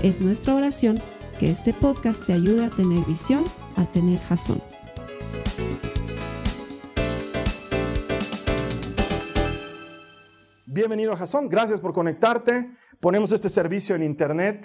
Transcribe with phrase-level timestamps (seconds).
[0.00, 1.02] Es nuestra oración
[1.40, 3.44] que este podcast te ayude a tener visión,
[3.74, 4.62] a tener jazón.
[10.66, 12.70] Bienvenido a Jason, gracias por conectarte.
[13.00, 14.64] Ponemos este servicio en internet,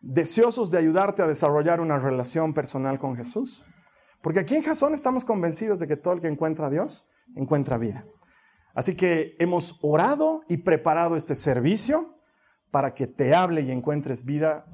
[0.00, 3.62] deseosos de ayudarte a desarrollar una relación personal con Jesús.
[4.22, 7.76] Porque aquí en Jason estamos convencidos de que todo el que encuentra a Dios encuentra
[7.76, 8.06] vida.
[8.74, 12.15] Así que hemos orado y preparado este servicio
[12.70, 14.66] para que te hable y encuentres vida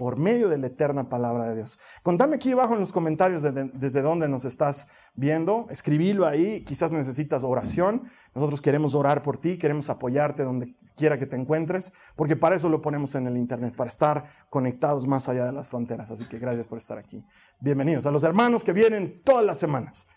[0.00, 1.78] por medio de la eterna palabra de Dios.
[2.02, 7.44] Contame aquí abajo en los comentarios desde dónde nos estás viendo, escribilo ahí, quizás necesitas
[7.44, 12.56] oración, nosotros queremos orar por ti, queremos apoyarte donde quiera que te encuentres, porque para
[12.56, 16.10] eso lo ponemos en el Internet, para estar conectados más allá de las fronteras.
[16.10, 17.22] Así que gracias por estar aquí.
[17.60, 20.08] Bienvenidos a los hermanos que vienen todas las semanas.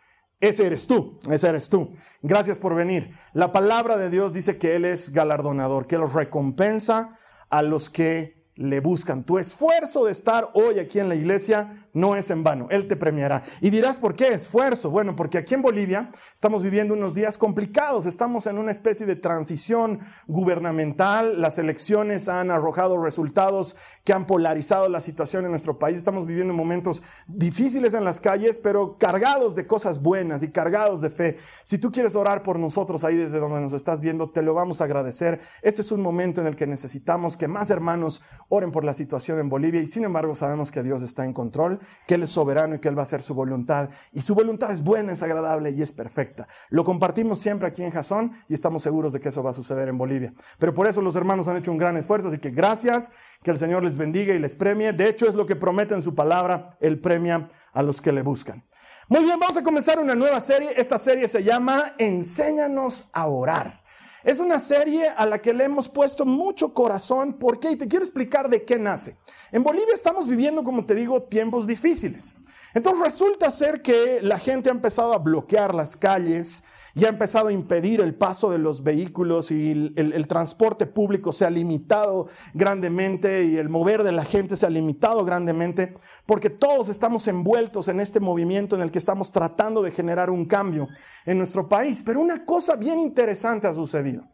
[0.43, 1.95] Ese eres tú, ese eres tú.
[2.21, 3.15] Gracias por venir.
[3.31, 7.17] La palabra de Dios dice que Él es galardonador, que los recompensa
[7.49, 9.23] a los que le buscan.
[9.23, 12.95] Tu esfuerzo de estar hoy aquí en la iglesia no es en vano, Él te
[12.95, 13.43] premiará.
[13.61, 14.89] Y dirás, ¿por qué esfuerzo?
[14.89, 19.15] Bueno, porque aquí en Bolivia estamos viviendo unos días complicados, estamos en una especie de
[19.15, 25.97] transición gubernamental, las elecciones han arrojado resultados que han polarizado la situación en nuestro país,
[25.97, 31.09] estamos viviendo momentos difíciles en las calles, pero cargados de cosas buenas y cargados de
[31.09, 31.37] fe.
[31.63, 34.81] Si tú quieres orar por nosotros ahí desde donde nos estás viendo, te lo vamos
[34.81, 35.39] a agradecer.
[35.61, 39.39] Este es un momento en el que necesitamos que más hermanos oren por la situación
[39.39, 42.75] en Bolivia y sin embargo sabemos que Dios está en control, que Él es soberano
[42.75, 43.89] y que Él va a hacer su voluntad.
[44.11, 46.47] Y su voluntad es buena, es agradable y es perfecta.
[46.69, 49.87] Lo compartimos siempre aquí en Jasón y estamos seguros de que eso va a suceder
[49.89, 50.33] en Bolivia.
[50.59, 53.11] Pero por eso los hermanos han hecho un gran esfuerzo, así que gracias,
[53.43, 54.93] que el Señor les bendiga y les premie.
[54.93, 58.21] De hecho es lo que promete en su palabra, Él premia a los que le
[58.21, 58.63] buscan.
[59.09, 60.71] Muy bien, vamos a comenzar una nueva serie.
[60.77, 63.82] Esta serie se llama Enséñanos a orar.
[64.23, 67.33] Es una serie a la que le hemos puesto mucho corazón.
[67.33, 67.71] ¿Por qué?
[67.71, 69.17] Y te quiero explicar de qué nace.
[69.51, 72.35] En Bolivia estamos viviendo, como te digo, tiempos difíciles.
[72.73, 76.63] Entonces resulta ser que la gente ha empezado a bloquear las calles
[76.95, 81.31] y ha empezado a impedir el paso de los vehículos y el, el, transporte público
[81.31, 85.93] se ha limitado grandemente y el mover de la gente se ha limitado grandemente
[86.25, 90.45] porque todos estamos envueltos en este movimiento en el que estamos tratando de generar un
[90.45, 90.87] cambio
[91.25, 92.03] en nuestro país.
[92.05, 94.32] Pero una cosa bien interesante ha sucedido.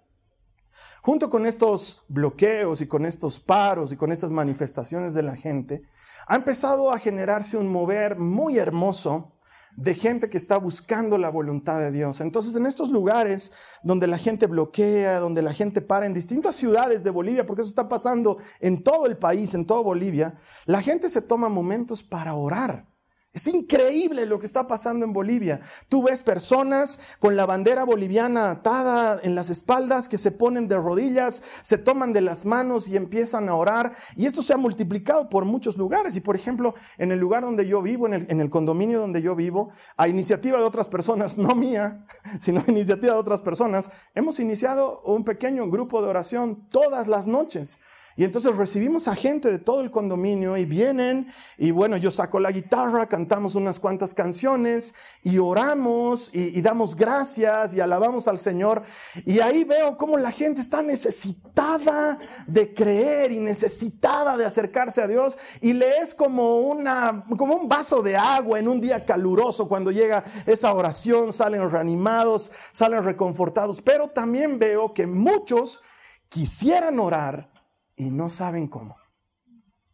[1.02, 5.84] Junto con estos bloqueos y con estos paros y con estas manifestaciones de la gente,
[6.28, 9.34] ha empezado a generarse un mover muy hermoso
[9.76, 12.20] de gente que está buscando la voluntad de Dios.
[12.20, 17.04] Entonces, en estos lugares donde la gente bloquea, donde la gente para en distintas ciudades
[17.06, 20.36] de Bolivia, porque eso está pasando en todo el país, en toda Bolivia,
[20.66, 22.89] la gente se toma momentos para orar.
[23.32, 25.60] Es increíble lo que está pasando en Bolivia.
[25.88, 30.78] Tú ves personas con la bandera boliviana atada en las espaldas que se ponen de
[30.78, 33.92] rodillas, se toman de las manos y empiezan a orar.
[34.16, 36.16] Y esto se ha multiplicado por muchos lugares.
[36.16, 39.70] Y por ejemplo, en el lugar donde yo vivo, en el, condominio donde yo vivo,
[39.96, 42.08] a iniciativa de otras personas, no mía,
[42.40, 47.28] sino a iniciativa de otras personas, hemos iniciado un pequeño grupo de oración todas las
[47.28, 47.80] noches.
[48.20, 52.38] Y entonces recibimos a gente de todo el condominio y vienen y bueno, yo saco
[52.42, 54.94] la guitarra, cantamos unas cuantas canciones
[55.24, 58.82] y oramos y, damos gracias y alabamos al Señor.
[59.24, 65.08] Y ahí veo cómo la gente está necesitada de creer y necesitada de acercarse a
[65.08, 69.70] Dios y le es como, una, como un vaso de agua en un día caluroso
[69.70, 73.82] cuando llega esa oración, salen reanimados, salen reconfortados.
[73.82, 75.82] Pero también veo que muchos
[76.28, 77.59] quisieran orar
[78.00, 78.96] y no saben cómo.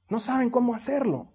[0.09, 1.33] No saben cómo hacerlo.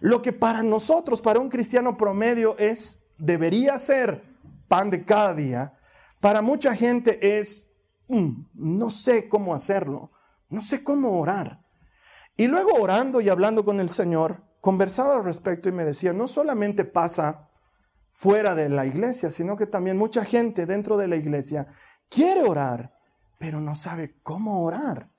[0.00, 4.24] Lo que para nosotros, para un cristiano promedio, es, debería ser
[4.66, 5.72] pan de cada día,
[6.20, 7.72] para mucha gente es,
[8.08, 10.10] mm, no sé cómo hacerlo,
[10.48, 11.64] no sé cómo orar.
[12.36, 16.26] Y luego orando y hablando con el Señor, conversaba al respecto y me decía, no
[16.26, 17.48] solamente pasa
[18.10, 21.68] fuera de la iglesia, sino que también mucha gente dentro de la iglesia
[22.08, 22.98] quiere orar,
[23.38, 25.11] pero no sabe cómo orar.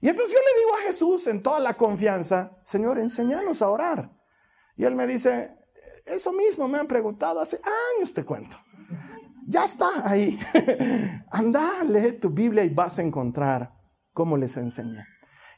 [0.00, 4.10] Y entonces yo le digo a Jesús en toda la confianza, Señor, enséñanos a orar.
[4.76, 5.56] Y él me dice,
[6.06, 7.60] eso mismo me han preguntado hace
[7.96, 8.56] años, te cuento.
[9.46, 10.38] Ya está ahí.
[11.30, 13.74] Anda, lee tu Biblia y vas a encontrar
[14.12, 15.04] cómo les enseñé.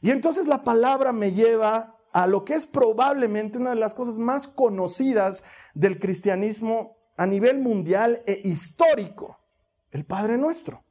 [0.01, 4.19] Y entonces la palabra me lleva a lo que es probablemente una de las cosas
[4.19, 5.43] más conocidas
[5.73, 9.37] del cristianismo a nivel mundial e histórico,
[9.91, 10.82] el Padre Nuestro.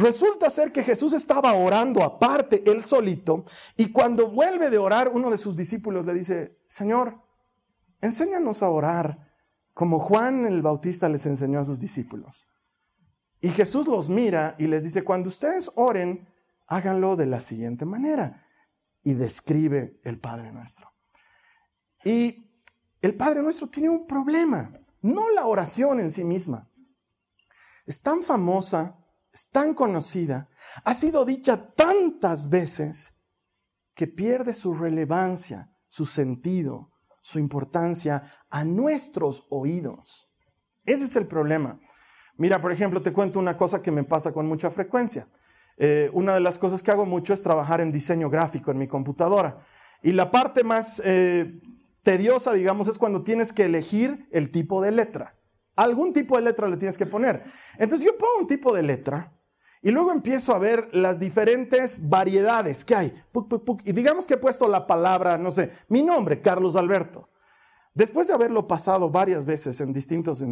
[0.00, 3.44] Resulta ser que Jesús estaba orando aparte, él solito,
[3.76, 7.20] y cuando vuelve de orar, uno de sus discípulos le dice, Señor,
[8.00, 9.30] enséñanos a orar
[9.74, 12.56] como Juan el Bautista les enseñó a sus discípulos.
[13.42, 16.28] Y Jesús los mira y les dice, cuando ustedes oren,
[16.66, 18.46] háganlo de la siguiente manera.
[19.02, 20.92] Y describe el Padre Nuestro.
[22.04, 22.50] Y
[23.02, 26.70] el Padre Nuestro tiene un problema, no la oración en sí misma.
[27.86, 28.99] Es tan famosa,
[29.32, 30.48] es tan conocida,
[30.84, 33.20] ha sido dicha tantas veces
[33.94, 36.90] que pierde su relevancia, su sentido,
[37.20, 40.28] su importancia a nuestros oídos.
[40.84, 41.78] Ese es el problema.
[42.36, 45.28] Mira, por ejemplo, te cuento una cosa que me pasa con mucha frecuencia.
[45.76, 48.88] Eh, una de las cosas que hago mucho es trabajar en diseño gráfico en mi
[48.88, 49.58] computadora.
[50.02, 51.60] Y la parte más eh,
[52.02, 55.39] tediosa, digamos, es cuando tienes que elegir el tipo de letra.
[55.80, 57.42] Algún tipo de letra le tienes que poner.
[57.78, 59.32] Entonces yo pongo un tipo de letra
[59.80, 63.14] y luego empiezo a ver las diferentes variedades que hay.
[63.84, 67.30] Y digamos que he puesto la palabra, no sé, mi nombre, Carlos Alberto.
[67.94, 70.44] Después de haberlo pasado varias veces en distintos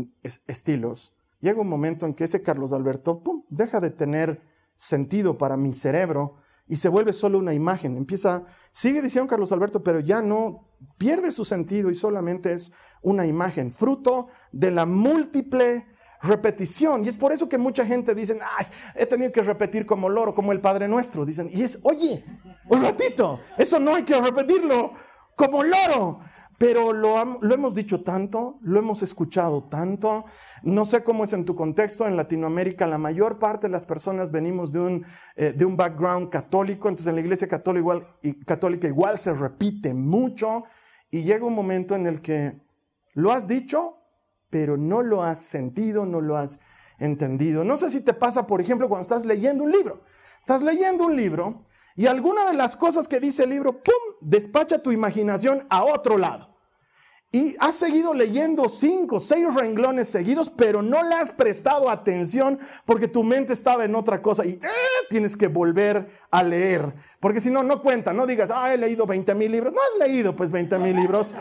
[0.47, 4.41] estilos, llega un momento en que ese Carlos Alberto deja de tener
[4.77, 6.37] sentido para mi cerebro
[6.69, 7.97] y se vuelve solo una imagen.
[7.97, 10.69] Empieza, sigue diciendo Carlos Alberto, pero ya no
[10.99, 12.73] pierde su sentido y solamente es
[13.03, 15.87] una imagen, fruto de la múltiple
[16.23, 17.05] repetición.
[17.05, 20.35] Y es por eso que mucha gente dice, ay, he tenido que repetir como loro,
[20.35, 21.25] como el Padre Nuestro.
[21.25, 22.25] Dicen, y es, oye,
[22.69, 24.93] un ratito, eso no hay que repetirlo
[25.35, 26.21] como loro.
[26.59, 27.17] Pero lo,
[27.53, 30.25] hemos dicho tanto, lo hemos escuchado tanto.
[30.65, 32.05] No sé cómo es en tu contexto.
[32.05, 35.07] En Latinoamérica la mayor parte de las personas venimos de un,
[35.37, 36.89] eh, de un background católico.
[36.89, 40.65] Entonces en la iglesia católica igual se repite mucho.
[41.13, 42.61] Y llega un momento en el que
[43.15, 43.99] lo has dicho,
[44.51, 46.59] pero no lo has sentido, no lo has
[46.99, 47.63] entendido.
[47.63, 50.03] No sé si te pasa, por ejemplo, cuando estás leyendo un libro.
[50.41, 51.68] Estás leyendo un libro
[51.99, 56.17] y alguna de las cosas que dice el libro, ¡pum!, despacha tu imaginación a otro
[56.17, 56.49] lado.
[57.33, 63.09] Y has seguido leyendo cinco, seis renglones seguidos, pero no le has prestado atención porque
[63.09, 64.69] tu mente estaba en otra cosa y ¡eh!
[65.11, 66.95] tienes que volver a leer.
[67.19, 69.73] Porque si no, no cuenta, no digas, ah, he leído 20 mil libros.
[69.73, 71.35] No has leído pues 20 mil libros.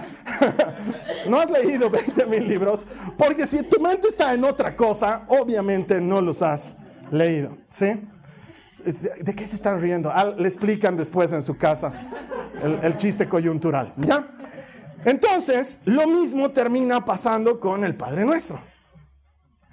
[1.29, 2.87] no has leído 20 mil libros.
[3.15, 6.79] Porque si tu mente está en otra cosa, obviamente no los has
[7.11, 7.55] leído.
[7.69, 7.93] ¿Sí?
[8.83, 10.11] ¿De qué se están riendo?
[10.37, 11.93] le explican después en su casa
[12.63, 13.93] el, chiste coyuntural.
[13.97, 14.27] ¿Ya?
[15.05, 18.59] Entonces, lo mismo termina pasando con el Padre Nuestro.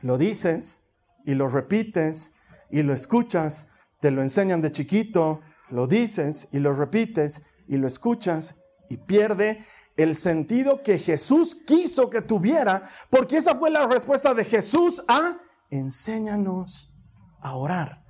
[0.03, 0.85] Lo dices
[1.25, 2.35] y lo repites
[2.71, 3.69] y lo escuchas,
[4.01, 5.41] te lo enseñan de chiquito,
[5.71, 8.57] lo dices y lo repites y lo escuchas
[8.89, 9.65] y pierde
[9.97, 15.39] el sentido que Jesús quiso que tuviera, porque esa fue la respuesta de Jesús a
[15.71, 16.93] enséñanos
[17.41, 18.04] a orar.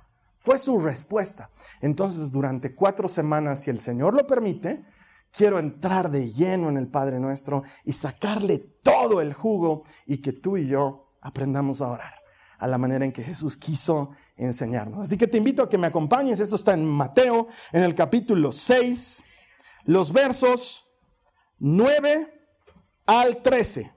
[0.45, 1.49] Fue su respuesta.
[1.81, 4.85] Entonces, durante cuatro semanas, si el Señor lo permite,
[5.31, 10.33] quiero entrar de lleno en el Padre Nuestro y sacarle todo el jugo y que
[10.33, 12.13] tú y yo aprendamos a orar
[12.59, 15.01] a la manera en que Jesús quiso enseñarnos.
[15.01, 16.39] Así que te invito a que me acompañes.
[16.39, 19.25] Eso está en Mateo, en el capítulo 6,
[19.85, 20.85] los versos
[21.57, 22.31] 9
[23.07, 23.91] al 13.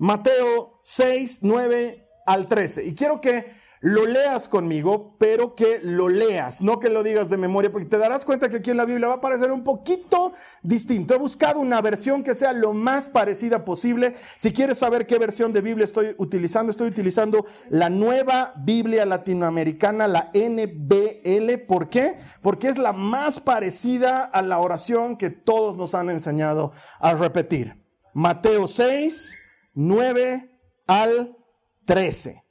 [0.00, 2.86] Mateo 6, 9 al 13.
[2.86, 7.36] Y quiero que lo leas conmigo, pero que lo leas, no que lo digas de
[7.36, 10.32] memoria, porque te darás cuenta que aquí en la Biblia va a parecer un poquito
[10.62, 11.14] distinto.
[11.14, 14.14] He buscado una versión que sea lo más parecida posible.
[14.36, 20.08] Si quieres saber qué versión de Biblia estoy utilizando, estoy utilizando la nueva Biblia latinoamericana,
[20.08, 21.58] la NBL.
[21.66, 22.16] ¿Por qué?
[22.42, 27.84] Porque es la más parecida a la oración que todos nos han enseñado a repetir.
[28.14, 29.36] Mateo 6,
[29.74, 30.50] 9
[30.86, 31.36] al
[31.84, 32.47] 13.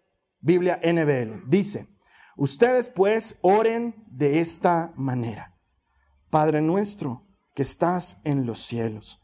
[0.48, 1.44] Biblia NBL.
[1.50, 1.90] Dice,
[2.38, 5.54] ustedes pues oren de esta manera.
[6.30, 9.20] Padre nuestro que estás en los cielos,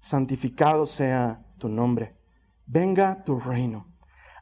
[0.00, 2.16] santificado sea tu nombre.
[2.66, 3.94] Venga tu reino.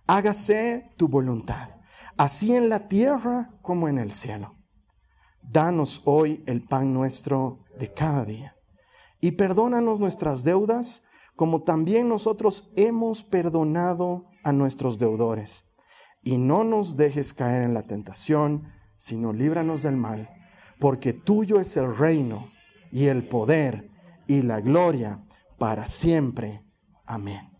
[0.07, 1.69] Hágase tu voluntad,
[2.17, 4.57] así en la tierra como en el cielo.
[5.43, 8.57] Danos hoy el pan nuestro de cada día.
[9.21, 11.03] Y perdónanos nuestras deudas,
[11.37, 15.74] como también nosotros hemos perdonado a nuestros deudores
[16.25, 20.31] y no nos dejes caer en la tentación, sino líbranos del mal,
[20.81, 22.51] porque tuyo es el reino
[22.91, 23.91] y el poder
[24.27, 25.23] y la gloria
[25.59, 26.65] para siempre.
[27.05, 27.51] Amén.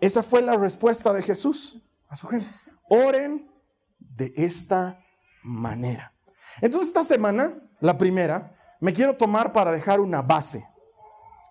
[0.00, 2.48] Esa fue la respuesta de Jesús a su gente.
[2.88, 3.50] Oren
[3.98, 5.00] de esta
[5.42, 6.14] manera.
[6.60, 10.66] Entonces esta semana, la primera, me quiero tomar para dejar una base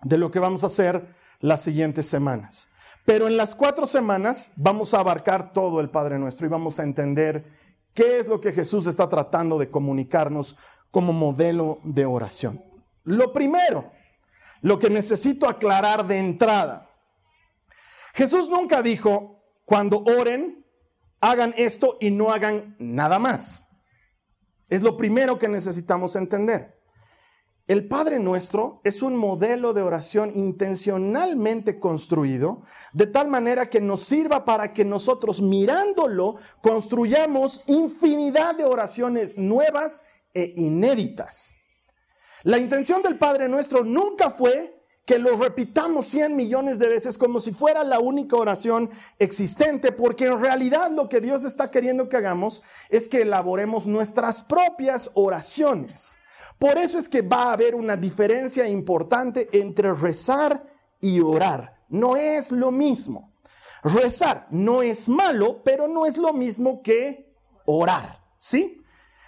[0.02, 2.70] de lo que vamos a hacer las siguientes semanas.
[3.08, 6.82] Pero en las cuatro semanas vamos a abarcar todo el Padre Nuestro y vamos a
[6.82, 7.42] entender
[7.94, 10.56] qué es lo que Jesús está tratando de comunicarnos
[10.90, 12.62] como modelo de oración.
[13.04, 13.90] Lo primero,
[14.60, 16.90] lo que necesito aclarar de entrada.
[18.12, 20.66] Jesús nunca dijo, cuando oren,
[21.22, 23.70] hagan esto y no hagan nada más.
[24.68, 26.77] Es lo primero que necesitamos entender.
[27.68, 32.62] El Padre Nuestro es un modelo de oración intencionalmente construido,
[32.94, 40.06] de tal manera que nos sirva para que nosotros mirándolo construyamos infinidad de oraciones nuevas
[40.32, 41.56] e inéditas.
[42.42, 47.38] La intención del Padre Nuestro nunca fue que lo repitamos 100 millones de veces como
[47.38, 52.16] si fuera la única oración existente, porque en realidad lo que Dios está queriendo que
[52.16, 56.16] hagamos es que elaboremos nuestras propias oraciones.
[56.58, 60.64] Por eso es que va a haber una diferencia importante entre rezar
[61.00, 61.84] y orar.
[61.88, 63.32] No es lo mismo.
[63.82, 67.32] Rezar no es malo, pero no es lo mismo que
[67.64, 68.24] orar.
[68.36, 68.82] ¿Sí?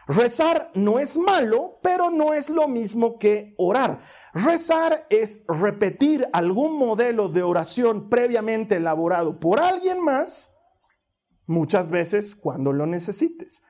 [0.07, 4.01] Rezar no es malo, pero no es lo mismo que orar.
[4.35, 10.57] Rezar es repetir algún modelo de oración previamente elaborado por alguien más,
[11.47, 13.63] muchas veces cuando lo necesites.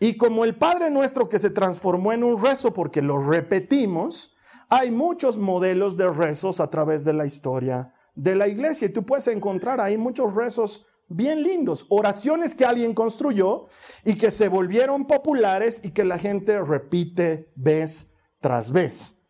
[0.00, 4.34] Y como el Padre nuestro que se transformó en un rezo porque lo repetimos,
[4.68, 8.86] hay muchos modelos de rezos a través de la historia de la iglesia.
[8.86, 13.66] Y tú puedes encontrar ahí muchos rezos bien lindos, oraciones que alguien construyó
[14.04, 18.10] y que se volvieron populares y que la gente repite vez
[18.40, 19.20] tras vez.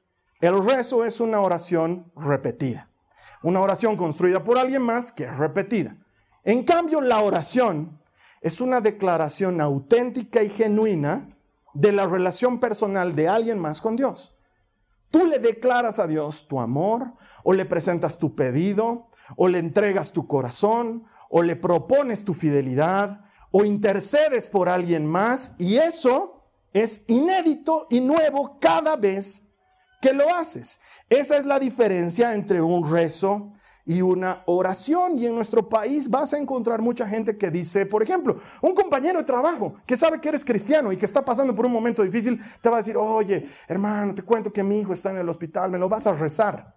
[0.40, 2.90] El rezo es una oración repetida,
[3.42, 5.97] una oración construida por alguien más que es repetida.
[6.44, 8.00] En cambio, la oración
[8.44, 11.30] es una declaración auténtica y genuina
[11.72, 14.36] de la relación personal de alguien más con Dios.
[15.10, 20.12] Tú le declaras a Dios tu amor, o le presentas tu pedido, o le entregas
[20.12, 26.42] tu corazón, o le propones tu fidelidad, o intercedes por alguien más, y eso
[26.74, 29.48] es inédito y nuevo cada vez
[30.02, 30.82] que lo haces.
[31.08, 33.52] Esa es la diferencia entre un rezo
[33.85, 35.19] y una oración.
[35.19, 39.19] Y en nuestro país vas a encontrar mucha gente que dice, por ejemplo, un compañero
[39.19, 42.41] de trabajo que sabe que eres cristiano y que está pasando por un momento difícil,
[42.61, 45.71] te va a decir, oye, hermano, te cuento que mi hijo está en el hospital,
[45.71, 46.75] me lo vas a rezar.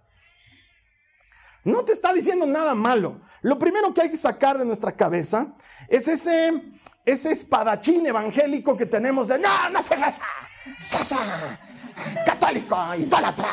[1.64, 3.22] No te está diciendo nada malo.
[3.42, 5.54] Lo primero que hay que sacar de nuestra cabeza
[5.90, 6.62] es ese,
[7.06, 10.24] ese espadachín evangélico que tenemos de, no, no se reza
[12.26, 13.50] católico, idólatra.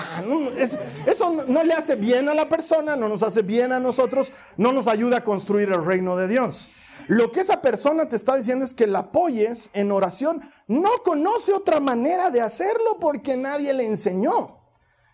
[1.07, 4.73] eso no le hace bien a la persona, no nos hace bien a nosotros, no
[4.73, 6.71] nos ayuda a construir el reino de Dios.
[7.09, 10.41] Lo que esa persona te está diciendo es que la apoyes en oración.
[10.67, 14.61] No conoce otra manera de hacerlo porque nadie le enseñó.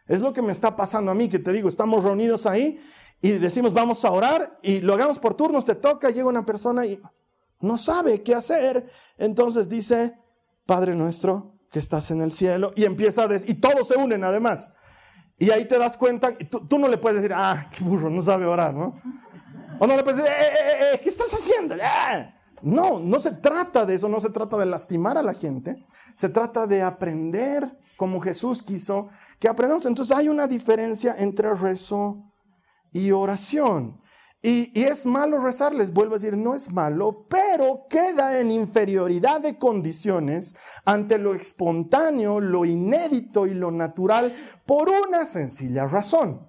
[0.07, 2.81] Es lo que me está pasando a mí, que te digo, estamos reunidos ahí
[3.21, 6.87] y decimos vamos a orar y lo hagamos por turnos, te toca, llega una persona
[6.87, 7.01] y
[7.61, 8.89] no sabe qué hacer.
[9.19, 10.17] Entonces dice,
[10.67, 14.25] Padre nuestro que estás en el cielo, y empieza a decir, y todos se unen
[14.25, 14.73] además.
[15.39, 18.21] Y ahí te das cuenta, tú, tú, no le puedes decir, ah, qué burro, no
[18.21, 18.93] sabe orar, ¿no?
[19.79, 21.77] O no le puedes decir, eh, eh, eh, eh ¿qué estás haciendo?
[21.83, 22.35] Ah".
[22.63, 25.83] No, no se trata de eso, no se trata de lastimar a la gente,
[26.15, 29.09] se trata de aprender como Jesús quiso
[29.39, 29.87] que aprendamos.
[29.87, 32.23] Entonces hay una diferencia entre rezo
[32.93, 33.99] y oración.
[34.43, 39.43] Y, es malo rezar, les vuelvo a decir, no es malo, pero queda en inferioridad
[39.43, 40.57] de condiciones
[40.87, 46.49] ante lo espontáneo, lo inédito y lo natural por una sencilla razón.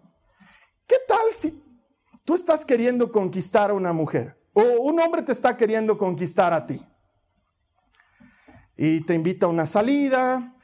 [0.87, 1.61] ¿Qué tal si
[2.23, 6.65] tú estás queriendo conquistar a una mujer o un hombre te está queriendo conquistar a
[6.65, 6.81] ti?
[8.77, 10.55] Y te invita a una salida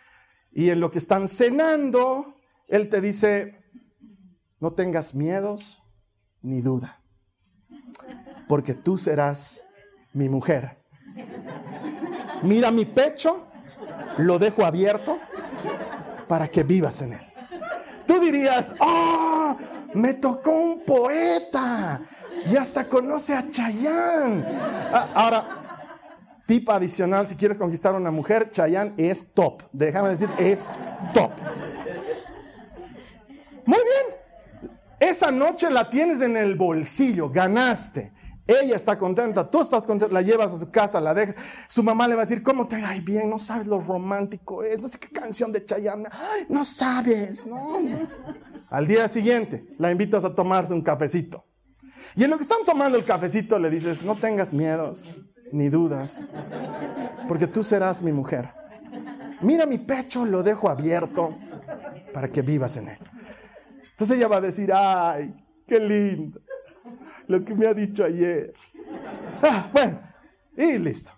[0.54, 2.36] y en lo que están cenando,
[2.70, 3.66] él te dice,
[4.62, 5.84] no tengas miedos
[6.42, 6.97] ni duda
[8.48, 9.66] porque tú serás
[10.13, 10.77] mi mujer.
[12.44, 13.48] Mira mi pecho,
[14.18, 15.20] lo dejo abierto
[16.27, 17.22] para que vivas en él.
[18.06, 19.58] Tú dirías, oh,
[19.94, 22.01] me tocó un poeta
[22.46, 24.46] y hasta conoce a Chayán.
[24.94, 25.46] Ah, ahora,
[26.46, 29.63] tip adicional, si quieres conquistar a una mujer, Chayán es top.
[29.74, 30.70] Déjame decir, es
[31.13, 31.32] top.
[33.66, 34.18] Muy bien.
[35.00, 38.13] Esa noche la tienes en el bolsillo, ganaste.
[38.48, 41.36] Ella está contenta, tú estás contenta, la llevas a su casa, la dejas.
[41.68, 43.30] Su mamá le va a decir, ¿cómo te ay bien?
[43.30, 46.08] No sabes lo romántico es, no sé qué canción de Chayanne.
[46.48, 47.80] no sabes, no,
[48.70, 51.46] Al día siguiente la invitas a tomarse un cafecito.
[52.16, 55.12] Y en lo que están tomando el cafecito le dices, no tengas miedos
[55.51, 56.25] ni dudas,
[57.27, 58.50] porque tú serás mi mujer.
[59.42, 61.38] Mira mi pecho, lo dejo abierto
[62.13, 62.98] para que vivas en Él.
[63.92, 65.34] Entonces ella va a decir, ay,
[65.68, 66.39] qué lindo,
[67.28, 68.54] lo que me ha dicho ayer.
[69.42, 70.00] Ah, bueno,
[70.56, 71.12] y listo.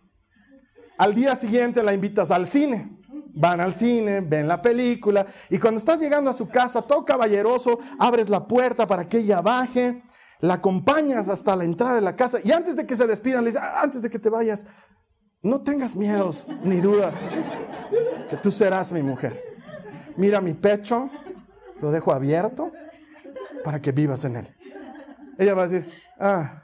[0.97, 2.97] Al día siguiente la invitas al cine.
[3.31, 7.79] Van al cine, ven la película y cuando estás llegando a su casa, todo caballeroso,
[7.97, 10.01] abres la puerta para que ella baje,
[10.41, 13.51] la acompañas hasta la entrada de la casa y antes de que se despidan le
[13.51, 14.65] dices, ah, antes de que te vayas,
[15.41, 17.29] no tengas miedos ni dudas
[18.29, 19.41] que tú serás mi mujer.
[20.17, 21.09] Mira mi pecho,
[21.81, 22.73] lo dejo abierto
[23.63, 24.58] para que vivas en él.
[25.39, 26.63] Ella va a decir, ah.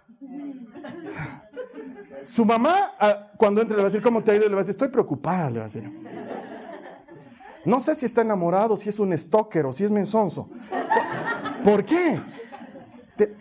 [2.21, 4.43] Su mamá, ah, cuando entre, le va a decir, ¿cómo te ha ido?
[4.43, 5.89] Le va a decir, estoy preocupada, le va a decir.
[7.63, 10.49] No sé si está enamorado, si es un stalker o si es mensonzo.
[11.63, 12.21] ¿Por qué?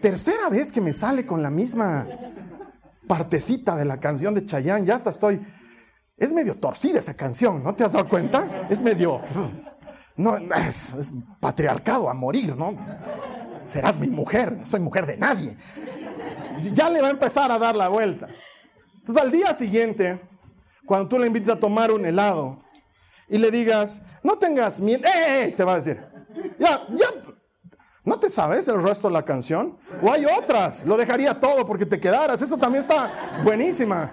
[0.00, 2.06] tercera vez que me sale con la misma
[3.08, 5.40] partecita de la canción de Chayanne, ya hasta estoy.
[6.16, 8.68] Es medio torcida esa canción, ¿no te has dado cuenta?
[8.70, 9.20] Es medio.
[10.16, 12.76] No, es patriarcado a morir, ¿no?
[13.66, 15.56] Serás mi mujer, no soy mujer de nadie.
[16.72, 18.28] Ya le va a empezar a dar la vuelta.
[18.98, 20.20] Entonces al día siguiente,
[20.86, 22.62] cuando tú le invites a tomar un helado
[23.28, 25.46] y le digas, no tengas miedo, ¡eh!
[25.46, 26.00] eh" te va a decir,
[26.58, 27.06] ya, ya,
[28.04, 29.78] ¿no te sabes el resto de la canción?
[30.02, 33.10] O hay otras, lo dejaría todo porque te quedaras, eso también está
[33.42, 34.10] buenísima.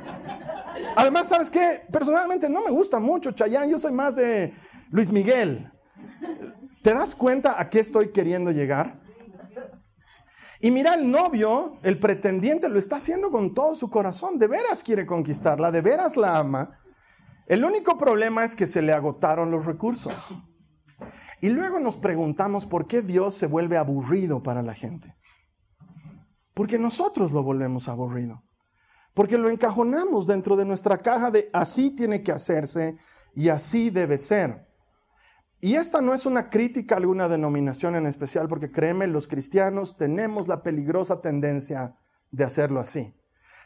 [0.95, 1.81] Además, ¿sabes qué?
[1.91, 4.53] Personalmente no me gusta mucho Chayanne, yo soy más de
[4.89, 5.71] Luis Miguel.
[6.81, 8.99] ¿Te das cuenta a qué estoy queriendo llegar?
[10.61, 14.37] Y mira, el novio, el pretendiente, lo está haciendo con todo su corazón.
[14.37, 16.79] De veras quiere conquistarla, de veras la ama.
[17.47, 20.35] El único problema es que se le agotaron los recursos.
[21.41, 25.15] Y luego nos preguntamos por qué Dios se vuelve aburrido para la gente.
[26.53, 28.43] Porque nosotros lo volvemos aburrido.
[29.15, 32.97] Porque lo encajonamos dentro de nuestra caja de así tiene que hacerse
[33.33, 34.70] y así debe ser.
[35.63, 39.95] Y esta no es una crítica a alguna denominación en especial, porque créeme, los cristianos
[39.95, 41.95] tenemos la peligrosa tendencia
[42.31, 43.13] de hacerlo así.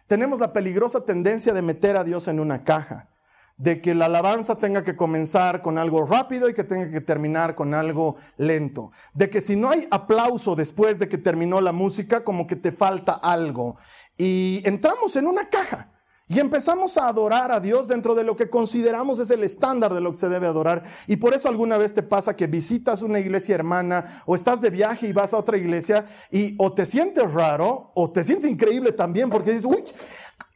[0.05, 3.09] Tenemos la peligrosa tendencia de meter a Dios en una caja,
[3.55, 7.55] de que la alabanza tenga que comenzar con algo rápido y que tenga que terminar
[7.55, 12.25] con algo lento, de que si no hay aplauso después de que terminó la música,
[12.25, 13.77] como que te falta algo.
[14.17, 15.94] Y entramos en una caja.
[16.27, 20.01] Y empezamos a adorar a Dios dentro de lo que consideramos es el estándar de
[20.01, 20.81] lo que se debe adorar.
[21.05, 24.71] Y por eso alguna vez te pasa que visitas una iglesia hermana o estás de
[24.71, 28.91] viaje y vas a otra iglesia y o te sientes raro o te sientes increíble
[28.91, 29.83] también porque dices, uy,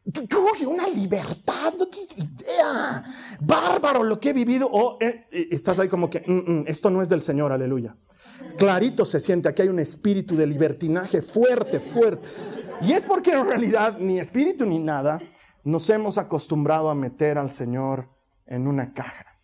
[0.08, 3.04] uy una libertad, no tienes idea,
[3.40, 4.68] bárbaro lo que he vivido.
[4.72, 7.96] O eh, estás ahí como que, mm, mm, esto no es del Señor, aleluya.
[8.58, 12.28] Clarito se siente, aquí hay un espíritu de libertinaje fuerte, fuerte.
[12.82, 15.20] Y es porque en realidad ni espíritu ni nada
[15.64, 18.10] nos hemos acostumbrado a meter al Señor
[18.46, 19.40] en una caja.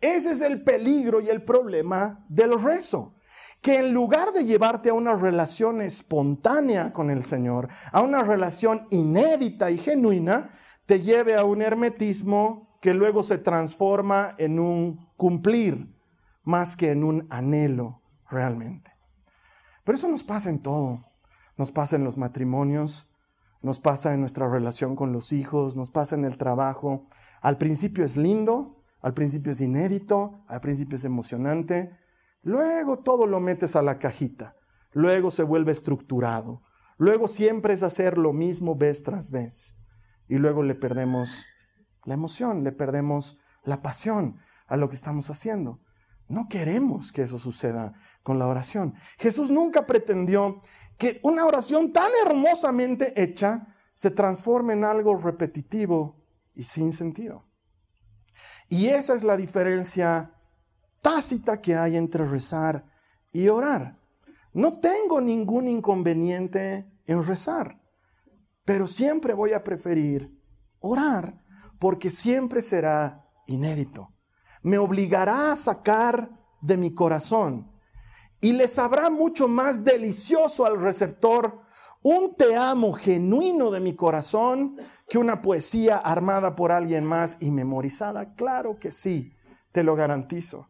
[0.00, 3.14] Ese es el peligro y el problema del rezo.
[3.60, 8.86] Que en lugar de llevarte a una relación espontánea con el Señor, a una relación
[8.90, 10.48] inédita y genuina,
[10.86, 15.94] te lleve a un hermetismo que luego se transforma en un cumplir
[16.42, 18.90] más que en un anhelo realmente.
[19.84, 21.04] Pero eso nos pasa en todo.
[21.58, 23.09] Nos pasa en los matrimonios,
[23.62, 27.06] nos pasa en nuestra relación con los hijos, nos pasa en el trabajo.
[27.42, 31.96] Al principio es lindo, al principio es inédito, al principio es emocionante,
[32.42, 34.56] luego todo lo metes a la cajita,
[34.92, 36.62] luego se vuelve estructurado,
[36.98, 39.78] luego siempre es hacer lo mismo vez tras vez
[40.28, 41.46] y luego le perdemos
[42.04, 45.80] la emoción, le perdemos la pasión a lo que estamos haciendo.
[46.28, 47.92] No queremos que eso suceda
[48.22, 48.94] con la oración.
[49.18, 50.60] Jesús nunca pretendió
[51.00, 56.22] que una oración tan hermosamente hecha se transforme en algo repetitivo
[56.54, 57.46] y sin sentido.
[58.68, 60.34] Y esa es la diferencia
[61.00, 62.84] tácita que hay entre rezar
[63.32, 63.98] y orar.
[64.52, 67.80] No tengo ningún inconveniente en rezar,
[68.66, 70.38] pero siempre voy a preferir
[70.80, 71.42] orar
[71.78, 74.12] porque siempre será inédito.
[74.62, 77.69] Me obligará a sacar de mi corazón
[78.40, 81.60] y le sabrá mucho más delicioso al receptor
[82.02, 84.76] un te amo genuino de mi corazón
[85.08, 88.34] que una poesía armada por alguien más y memorizada.
[88.34, 89.34] Claro que sí,
[89.72, 90.68] te lo garantizo.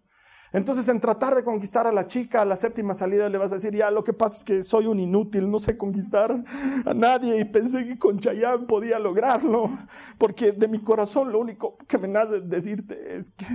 [0.52, 3.56] Entonces, en tratar de conquistar a la chica a la séptima salida, le vas a
[3.56, 6.42] decir, ya, lo que pasa es que soy un inútil, no sé conquistar
[6.84, 9.70] a nadie y pensé que con Chayanne podía lograrlo,
[10.18, 13.46] porque de mi corazón lo único que me nace decirte es que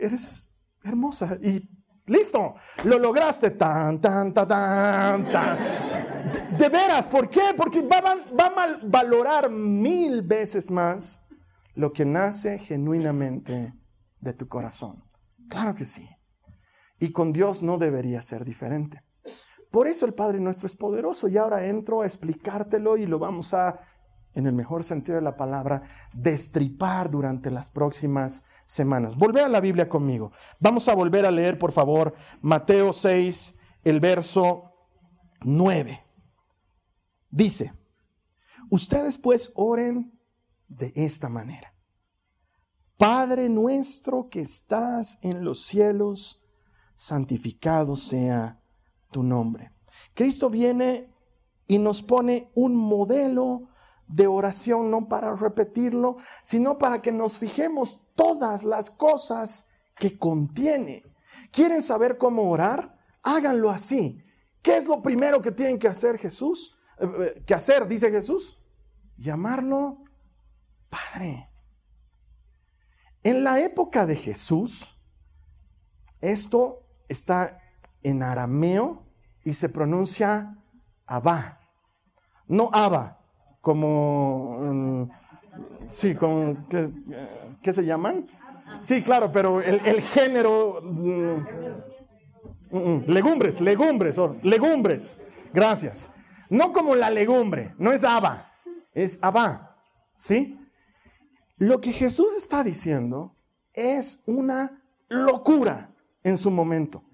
[0.00, 1.68] eres hermosa y
[2.06, 3.50] Listo, lo lograste.
[3.52, 5.58] Tan, tan, tan, tan.
[6.56, 7.54] De, veras, ¿por qué?
[7.56, 11.22] Porque va, va a valorar mil veces más
[11.74, 13.74] lo que nace genuinamente
[14.20, 15.04] de tu corazón.
[15.48, 16.08] Claro que sí.
[16.98, 19.02] Y con Dios no debería ser diferente.
[19.70, 23.54] Por eso el Padre nuestro es poderoso y ahora entro a explicártelo y lo vamos
[23.54, 23.78] a,
[24.34, 29.16] en el mejor sentido de la palabra, destripar durante las próximas semanas.
[29.16, 30.32] Volvé a la Biblia conmigo.
[30.58, 34.74] Vamos a volver a leer, por favor, Mateo 6, el verso
[35.42, 36.04] 9.
[37.30, 37.74] Dice,
[38.70, 40.18] ustedes pues oren
[40.68, 41.74] de esta manera.
[42.96, 46.42] Padre nuestro que estás en los cielos,
[46.96, 48.62] santificado sea
[49.10, 49.72] tu nombre.
[50.14, 51.10] Cristo viene
[51.66, 53.69] y nos pone un modelo
[54.10, 61.04] de oración, no para repetirlo, sino para que nos fijemos todas las cosas que contiene.
[61.52, 62.98] ¿Quieren saber cómo orar?
[63.22, 64.22] Háganlo así.
[64.62, 66.76] ¿Qué es lo primero que tienen que hacer Jesús?
[66.98, 67.86] Eh, eh, ¿Qué hacer?
[67.86, 68.58] Dice Jesús.
[69.16, 70.02] Llamarlo
[70.88, 71.50] Padre.
[73.22, 74.96] En la época de Jesús,
[76.20, 77.60] esto está
[78.02, 79.06] en arameo
[79.44, 80.56] y se pronuncia
[81.06, 81.60] Abba.
[82.46, 83.19] No Abba,
[83.60, 84.58] como...
[84.60, 85.10] Mm,
[85.88, 86.56] sí, como...
[87.62, 88.26] ¿qué, se llaman?
[88.80, 90.80] Sí, claro, pero el, género...
[90.82, 91.44] Mm,
[92.70, 95.20] mm, legumbres, legumbres, oh, legumbres.
[95.52, 96.12] Gracias.
[96.48, 98.52] No como la legumbre, no es Abba,
[98.92, 99.76] es Abba.
[100.16, 100.58] ¿Sí?
[101.56, 103.36] Lo que Jesús está diciendo
[103.72, 105.94] es una locura
[106.24, 107.04] en su momento.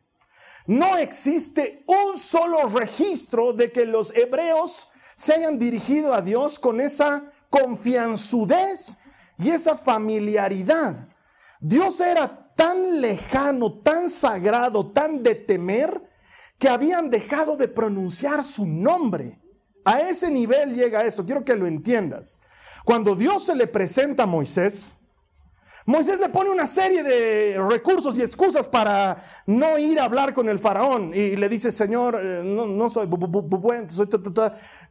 [0.67, 6.81] No existe un solo registro de que los hebreos se hayan dirigido a Dios con
[6.81, 8.98] esa confianzudez
[9.38, 11.09] y esa familiaridad.
[11.59, 16.02] Dios era tan lejano, tan sagrado, tan de temer,
[16.59, 19.40] que habían dejado de pronunciar su nombre.
[19.85, 22.40] A ese nivel llega esto, quiero que lo entiendas.
[22.85, 24.98] Cuando Dios se le presenta a Moisés,
[25.87, 30.48] Moisés le pone una serie de recursos y excusas para no ir a hablar con
[30.48, 31.12] el faraón.
[31.14, 33.87] Y le dice, Señor, eh, no, soy bueno,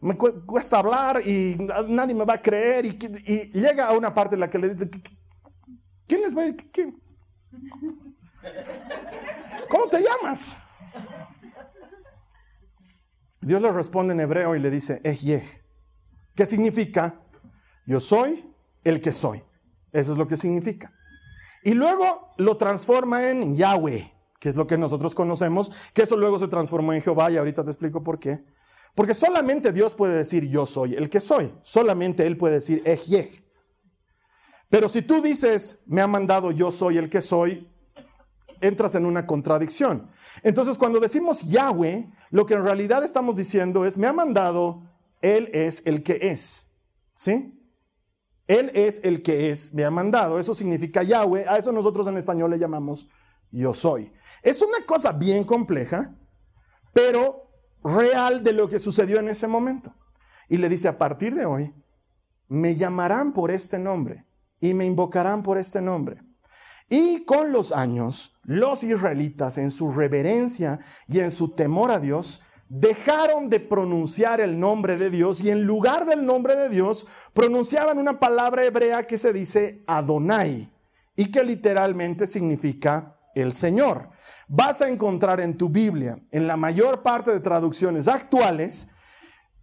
[0.02, 2.86] me cuesta hablar y nadie me va a creer.
[2.86, 2.92] Y,
[3.52, 4.90] llega a una parte en la que le dice,
[6.08, 6.56] ¿quién les va a
[9.70, 10.58] ¿Cómo te llamas?
[13.42, 15.44] Dios le responde en hebreo y le dice, Ehyeh,
[16.36, 17.22] ¿qué significa?
[17.86, 18.52] Yo soy
[18.84, 19.44] el que soy.
[19.92, 20.94] Eso es lo que significa.
[21.64, 26.38] Y luego lo transforma en Yahweh, que es lo que nosotros conocemos, que eso luego
[26.38, 28.44] se transformó en Jehová y ahorita te explico por qué.
[28.96, 31.54] Porque solamente Dios puede decir yo soy el que soy.
[31.62, 33.44] Solamente Él puede decir Ehyeh.
[34.70, 37.70] Pero si tú dices me ha mandado yo soy el que soy,
[38.62, 40.10] entras en una contradicción.
[40.44, 44.84] Entonces cuando decimos Yahweh, lo que en realidad estamos diciendo es me ha mandado,
[45.22, 46.72] Él es el que es.
[47.14, 47.52] ¿Sí?
[48.48, 50.40] Él es el que es, me ha mandado.
[50.40, 51.46] Eso significa Yahweh.
[51.48, 53.08] A eso nosotros en español le llamamos
[53.52, 54.12] yo soy.
[54.42, 56.16] Es una cosa bien compleja,
[56.94, 57.45] pero
[57.86, 59.94] real de lo que sucedió en ese momento.
[60.50, 61.74] Y le dice, a partir de hoy,
[62.48, 64.26] me llamarán por este nombre
[64.60, 66.22] y me invocarán por este nombre.
[66.90, 72.42] Y con los años, los israelitas en su reverencia y en su temor a Dios,
[72.68, 78.00] dejaron de pronunciar el nombre de Dios y en lugar del nombre de Dios pronunciaban
[78.00, 80.72] una palabra hebrea que se dice Adonai
[81.16, 84.10] y que literalmente significa el Señor.
[84.48, 88.90] Vas a encontrar en tu Biblia, en la mayor parte de traducciones actuales,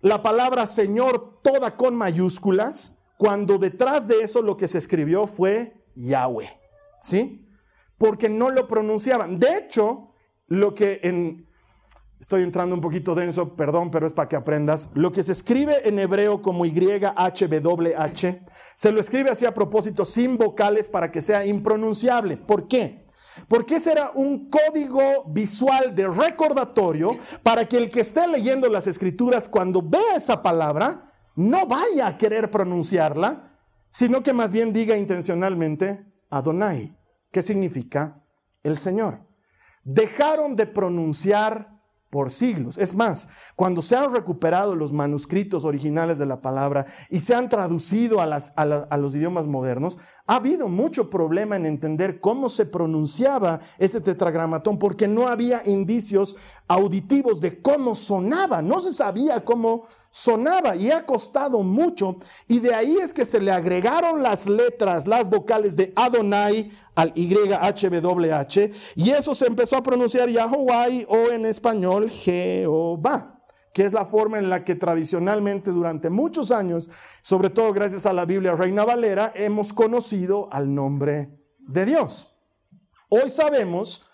[0.00, 5.84] la palabra Señor toda con mayúsculas, cuando detrás de eso lo que se escribió fue
[5.94, 6.48] Yahweh.
[7.00, 7.48] ¿Sí?
[7.98, 9.38] Porque no lo pronunciaban.
[9.38, 10.14] De hecho,
[10.48, 11.46] lo que en
[12.22, 14.90] Estoy entrando un poquito denso, perdón, pero es para que aprendas.
[14.94, 20.38] Lo que se escribe en hebreo como YHWH, se lo escribe así a propósito sin
[20.38, 22.36] vocales para que sea impronunciable.
[22.36, 23.01] ¿Por qué?
[23.48, 28.86] Porque ese era un código visual de recordatorio para que el que esté leyendo las
[28.86, 33.58] escrituras cuando vea esa palabra no vaya a querer pronunciarla,
[33.90, 36.96] sino que más bien diga intencionalmente Adonai,
[37.30, 38.22] que significa
[38.62, 39.26] el Señor.
[39.84, 41.71] Dejaron de pronunciar
[42.12, 42.76] por siglos.
[42.76, 47.48] Es más, cuando se han recuperado los manuscritos originales de la palabra y se han
[47.48, 49.96] traducido a, a, los idiomas modernos,
[50.26, 56.36] ha habido mucho problema en entender cómo se pronunciaba ese tetragramatón, porque no había indicios
[56.68, 62.74] auditivos de cómo sonaba, no se sabía cómo sonaba y ha costado mucho y de
[62.74, 69.10] ahí es que se le agregaron las letras, las vocales de Adonai al YHWH y
[69.10, 73.40] eso se empezó a pronunciar Yahweh o en español Jehová
[73.72, 76.90] que es la forma en la que tradicionalmente durante muchos años,
[77.22, 82.36] sobre todo gracias a la Biblia Reina Valera, hemos conocido al nombre de Dios.
[83.08, 84.06] Hoy sabemos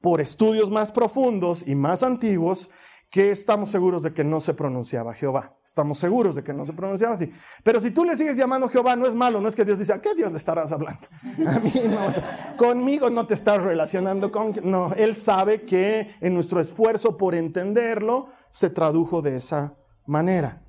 [0.00, 2.70] por estudios más profundos y más antiguos
[3.14, 5.54] que estamos seguros de que no se pronunciaba Jehová.
[5.64, 7.32] Estamos seguros de que no se pronunciaba así.
[7.62, 9.92] Pero si tú le sigues llamando Jehová, no es malo, no es que Dios dice,
[9.92, 11.06] ¿a qué Dios le estarás hablando?
[11.46, 14.52] A mí no, conmigo no te estás relacionando con...
[14.64, 20.64] No, Él sabe que en nuestro esfuerzo por entenderlo se tradujo de esa manera.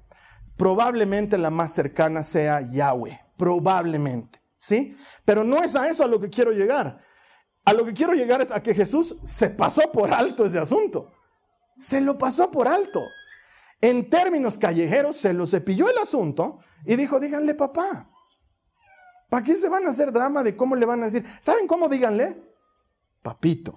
[0.55, 4.95] Probablemente la más cercana sea Yahweh, probablemente, ¿sí?
[5.25, 6.99] Pero no es a eso a lo que quiero llegar.
[7.65, 11.11] A lo que quiero llegar es a que Jesús se pasó por alto ese asunto.
[11.77, 13.01] Se lo pasó por alto.
[13.81, 18.09] En términos callejeros, se lo cepilló el asunto y dijo, díganle papá.
[19.29, 21.25] ¿Para qué se van a hacer drama de cómo le van a decir?
[21.39, 22.41] ¿Saben cómo díganle?
[23.21, 23.75] Papito.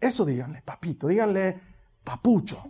[0.00, 1.08] Eso díganle, papito.
[1.08, 1.60] Díganle
[2.04, 2.62] papucho.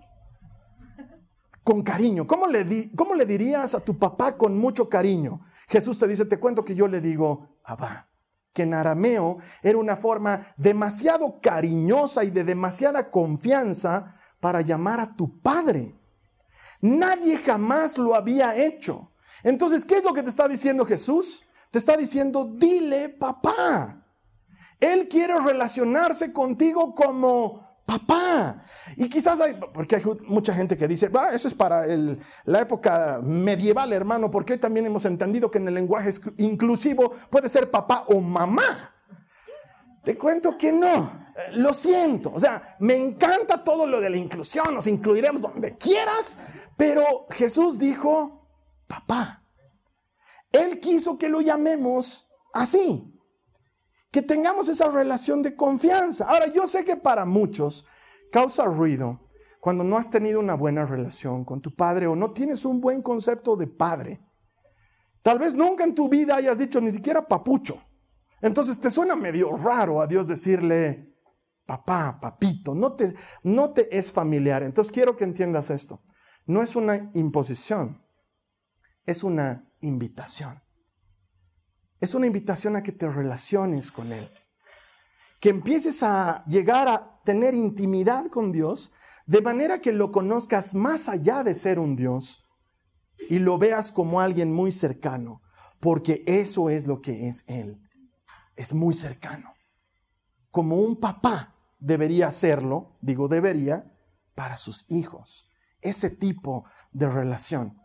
[1.63, 2.27] Con cariño.
[2.27, 5.41] ¿Cómo le, di ¿Cómo le dirías a tu papá con mucho cariño?
[5.69, 8.14] Jesús te dice, te cuento que yo le digo, Abba
[8.55, 15.15] que en arameo era una forma demasiado cariñosa y de demasiada confianza para llamar a
[15.15, 15.95] tu padre.
[16.81, 19.11] Nadie jamás lo había hecho.
[19.43, 21.43] Entonces, ¿qué es lo que te está diciendo Jesús?
[21.71, 24.07] Te está diciendo, dile papá.
[24.79, 28.63] Él quiere relacionarse contigo como papá.
[28.97, 31.85] Y quizás hay, porque hay mucha gente que dice, va, eso es para
[32.45, 37.49] la época medieval, hermano, porque hoy también hemos entendido que en el lenguaje inclusivo puede
[37.49, 38.95] ser papá o mamá.
[40.03, 41.25] Te cuento que no.
[41.55, 42.33] Lo siento.
[42.33, 46.39] O sea, me encanta todo lo de la inclusión, nos incluiremos donde quieras,
[46.77, 48.49] pero Jesús dijo,
[48.87, 49.43] papá.
[50.53, 53.14] Él quiso que lo llamemos así
[54.15, 56.29] que tengamos esa relación de confianza.
[56.29, 57.85] Ahora, yo sé que para muchos
[58.31, 59.19] causa ruido
[59.59, 63.03] cuando no has tenido una buena relación con tu padre o no tienes un buen
[63.03, 64.25] concepto de padre.
[65.21, 67.77] Tal vez nunca en tu vida hayas dicho ni siquiera papucho.
[68.41, 71.13] Entonces te suena medio raro a Dios decirle
[71.67, 74.63] papá, papito, no te, no te es familiar.
[74.63, 76.05] Entonces quiero que entiendas esto.
[76.47, 78.01] No es una imposición,
[79.07, 80.64] es una invitación.
[82.05, 84.31] Es una invitación a que te relaciones con Él.
[85.41, 88.93] Que empieces a llegar a tener intimidad con Dios
[89.25, 92.45] de manera que lo conozcas más allá de ser un Dios
[93.31, 95.41] y lo veas como alguien muy cercano,
[95.81, 97.81] porque eso es lo que es Él.
[98.55, 99.55] Es muy cercano.
[100.51, 103.97] Como un papá debería hacerlo, digo debería,
[104.35, 105.49] para sus hijos.
[105.81, 107.81] Ese tipo de relación.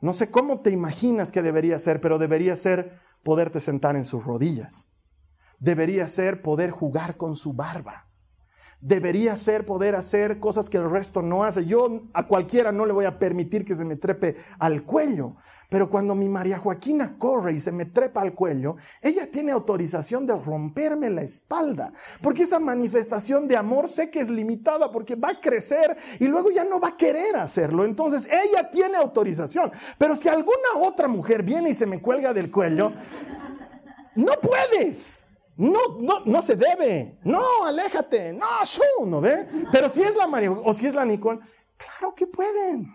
[0.00, 4.24] No sé cómo te imaginas que debería ser, pero debería ser poderte sentar en sus
[4.24, 4.88] rodillas.
[5.58, 8.06] Debería ser poder jugar con su barba.
[8.86, 11.64] Debería ser poder hacer cosas que el resto no hace.
[11.64, 15.36] Yo a cualquiera no le voy a permitir que se me trepe al cuello.
[15.70, 20.26] Pero cuando mi María Joaquina corre y se me trepa al cuello, ella tiene autorización
[20.26, 21.94] de romperme la espalda.
[22.20, 26.50] Porque esa manifestación de amor sé que es limitada porque va a crecer y luego
[26.50, 27.86] ya no va a querer hacerlo.
[27.86, 29.72] Entonces ella tiene autorización.
[29.96, 32.92] Pero si alguna otra mujer viene y se me cuelga del cuello,
[34.14, 35.23] no puedes.
[35.56, 37.18] No, no, no se debe.
[37.24, 38.32] No, aléjate.
[38.32, 39.46] No, shu, ¿no ve?
[39.70, 41.40] Pero si es la María o si es la Nicole,
[41.76, 42.88] claro que pueden.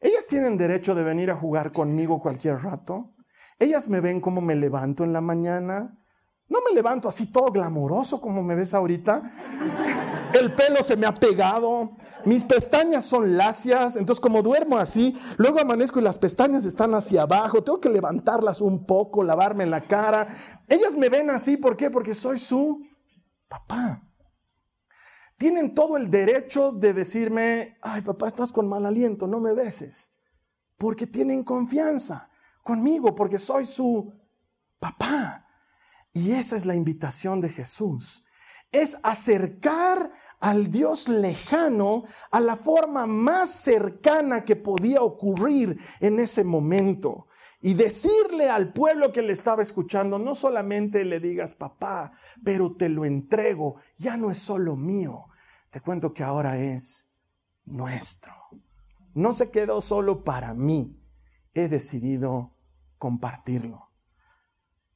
[0.00, 3.14] Ellas tienen derecho de venir a jugar conmigo cualquier rato.
[3.58, 5.98] Ellas me ven como me levanto en la mañana.
[6.48, 9.22] No me levanto así todo glamoroso como me ves ahorita
[10.34, 15.60] el pelo se me ha pegado, mis pestañas son lacias, entonces como duermo así, luego
[15.60, 20.26] amanezco y las pestañas están hacia abajo, tengo que levantarlas un poco, lavarme la cara.
[20.68, 21.90] Ellas me ven así, ¿por qué?
[21.90, 22.82] Porque soy su
[23.48, 24.02] papá.
[25.36, 30.16] Tienen todo el derecho de decirme, ay papá, estás con mal aliento, no me beses,
[30.76, 32.30] porque tienen confianza
[32.62, 34.12] conmigo, porque soy su
[34.78, 35.46] papá.
[36.12, 38.24] Y esa es la invitación de Jesús
[38.72, 46.44] es acercar al Dios lejano a la forma más cercana que podía ocurrir en ese
[46.44, 47.26] momento.
[47.60, 52.12] Y decirle al pueblo que le estaba escuchando, no solamente le digas papá,
[52.44, 55.24] pero te lo entrego, ya no es solo mío,
[55.70, 57.10] te cuento que ahora es
[57.64, 58.32] nuestro.
[59.14, 61.02] No se quedó solo para mí,
[61.52, 62.54] he decidido
[62.96, 63.90] compartirlo.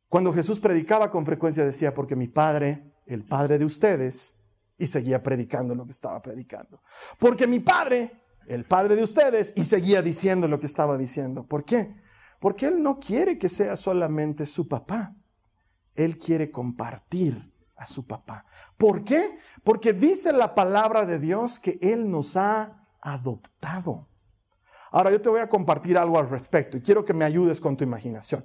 [0.09, 4.38] Cuando Jesús predicaba con frecuencia decía, porque mi Padre el padre de ustedes,
[4.79, 6.83] y seguía predicando lo que estaba predicando.
[7.19, 11.47] Porque mi padre, el padre de ustedes, y seguía diciendo lo que estaba diciendo.
[11.47, 11.95] ¿Por qué?
[12.41, 15.15] Porque él no quiere que sea solamente su papá.
[15.95, 18.45] Él quiere compartir a su papá.
[18.77, 19.38] ¿Por qué?
[19.62, 24.09] Porque dice la palabra de Dios que Él nos ha adoptado.
[24.91, 27.77] Ahora yo te voy a compartir algo al respecto y quiero que me ayudes con
[27.77, 28.45] tu imaginación.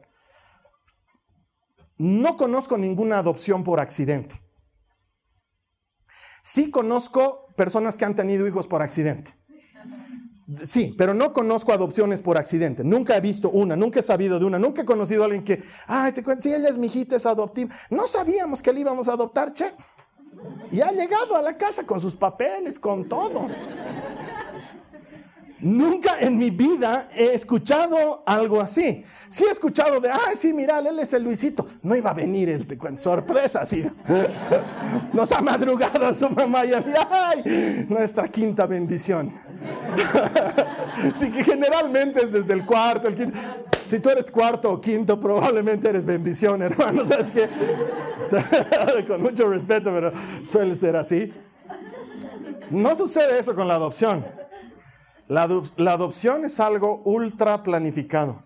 [1.98, 4.47] No conozco ninguna adopción por accidente.
[6.48, 9.32] Sí conozco personas que han tenido hijos por accidente.
[10.64, 12.86] Sí, pero no conozco adopciones por accidente.
[12.86, 15.62] Nunca he visto una, nunca he sabido de una, nunca he conocido a alguien que,
[15.88, 17.76] ay, te cuento, si ella es mi hijita, es adoptiva.
[17.90, 19.74] No sabíamos que le íbamos a adoptar, che.
[20.72, 23.48] Y ha llegado a la casa con sus papeles, con todo.
[25.60, 29.04] Nunca en mi vida he escuchado algo así.
[29.28, 31.66] Sí he escuchado de, ay, sí, mira, él es el Luisito.
[31.82, 33.84] No iba a venir el te sorpresa, así.
[35.14, 39.32] Nos ha madrugado su mamá y a mí, ay, nuestra quinta bendición.
[41.12, 43.38] Así que generalmente es desde el cuarto, el quinto.
[43.84, 47.06] Si tú eres cuarto o quinto, probablemente eres bendición, hermano.
[47.08, 47.48] ¿Sabes qué?
[49.06, 50.12] con mucho respeto, pero
[50.44, 51.32] suele ser así.
[52.70, 54.26] No sucede eso con la adopción.
[55.28, 58.44] La, adopción es algo ultra planificado.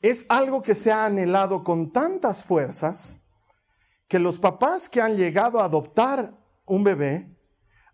[0.00, 3.24] Es algo que se ha anhelado con tantas fuerzas
[4.08, 7.34] que los papás que han llegado a adoptar un bebé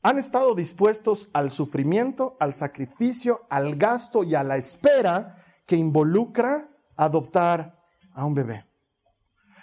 [0.03, 5.37] han estado dispuestos al sufrimiento, al sacrificio, al gasto y a la espera
[5.67, 7.79] que involucra adoptar
[8.13, 8.67] a un bebé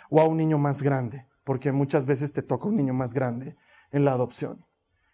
[0.10, 3.58] o a un niño más grande, porque muchas veces te toca un niño más grande
[3.92, 4.66] en la adopción.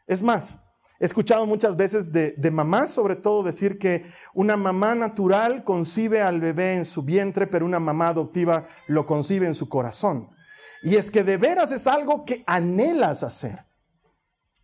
[0.06, 0.64] Es más,
[1.02, 6.40] He escuchado muchas veces de, mamás, sobre todo, decir que una mamá natural concibe al
[6.40, 10.30] bebé en su vientre, pero una mamá adoptiva lo concibe en su corazón.
[10.84, 13.66] Y es que de veras es algo que anhelas hacer.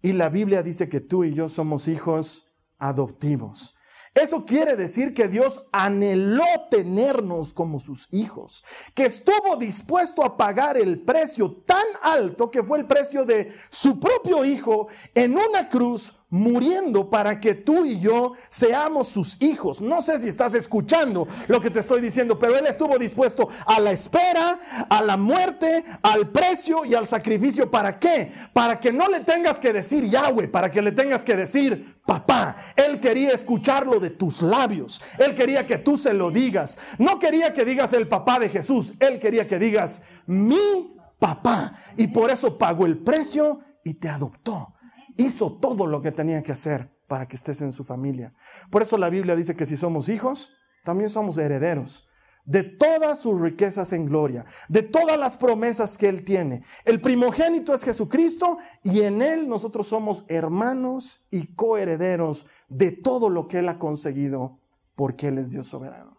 [0.04, 2.46] Y la Biblia dice que tú y yo somos hijos
[2.78, 3.74] adoptivos.
[4.18, 8.64] Eso quiere decir que Dios anheló tenernos como sus hijos,
[8.96, 14.00] que estuvo dispuesto a pagar el precio tan alto que fue el precio de su
[14.00, 19.82] propio hijo en una cruz muriendo para que tú y yo seamos sus hijos.
[19.82, 23.80] No sé si estás escuchando lo que te estoy diciendo, pero Él estuvo dispuesto a
[23.80, 24.60] la espera,
[24.90, 27.72] a la muerte, al precio y al sacrificio.
[27.72, 28.32] ¿Para qué?
[28.54, 32.58] Para que no le tengas que decir Yahweh, para que le tengas que decir papá.
[32.76, 35.02] Él quería escucharlo de tus labios.
[35.20, 36.78] Él quería que tú se lo digas.
[36.98, 38.94] No quería que digas el papá de Jesús.
[39.00, 41.74] Él quería que digas mi papá.
[41.96, 44.77] Y por eso pagó el precio y te adoptó
[45.18, 48.34] hizo todo lo que tenía que hacer para que estés en su familia.
[48.70, 50.52] Por eso la Biblia dice que si somos hijos,
[50.84, 52.08] también somos herederos
[52.46, 56.64] de todas sus riquezas en gloria, de todas las promesas que Él tiene.
[56.86, 63.50] El primogénito es Jesucristo y en Él nosotros somos hermanos y coherederos de todo lo
[63.50, 64.62] que Él ha conseguido
[64.96, 66.18] porque Él es Dios soberano.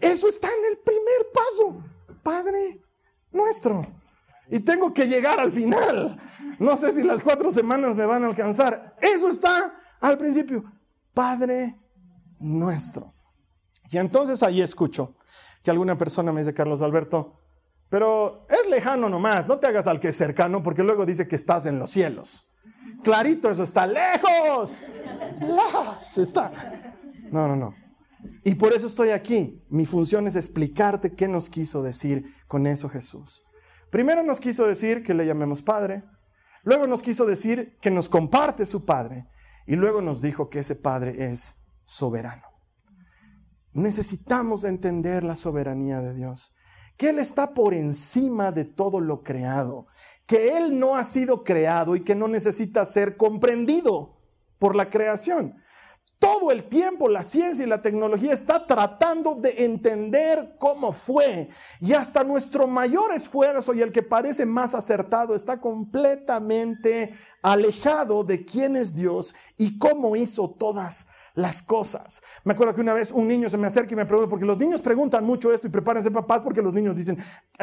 [0.00, 1.84] Eso está en el primer paso,
[2.24, 2.82] Padre
[3.32, 3.86] nuestro
[4.48, 6.18] y tengo que llegar al final.
[6.58, 8.96] No sé si las cuatro semanas me van a alcanzar.
[9.00, 10.64] Eso está al principio.
[11.14, 11.78] Padre
[12.38, 13.14] nuestro.
[13.90, 15.14] Y entonces ahí escucho
[15.62, 17.38] que alguna persona me dice, Carlos Alberto,
[17.88, 21.36] pero es lejano nomás, no te hagas al que es cercano porque luego dice que
[21.36, 22.46] estás en los cielos.
[23.02, 24.82] Clarito, eso está lejos.
[25.40, 26.52] Lejos está.
[27.30, 27.74] No, no, no.
[28.44, 29.62] Y por eso estoy aquí.
[29.68, 33.42] Mi función es explicarte qué nos quiso decir con eso Jesús.
[33.92, 36.02] Primero nos quiso decir que le llamemos Padre,
[36.62, 39.28] luego nos quiso decir que nos comparte su Padre
[39.66, 42.42] y luego nos dijo que ese Padre es soberano.
[43.74, 46.54] Necesitamos entender la soberanía de Dios,
[46.96, 49.88] que Él está por encima de todo lo creado,
[50.24, 54.22] que Él no ha sido creado y que no necesita ser comprendido
[54.58, 55.61] por la creación.
[56.22, 61.48] Todo el tiempo la ciencia y la tecnología está tratando de entender cómo fue.
[61.80, 68.44] Y hasta nuestro mayor esfuerzo y el que parece más acertado está completamente alejado de
[68.44, 72.22] quién es Dios y cómo hizo todas las cosas.
[72.44, 74.58] Me acuerdo que una vez un niño se me acerca y me pregunta, porque los
[74.58, 77.16] niños preguntan mucho esto y prepárense papás porque los niños dicen,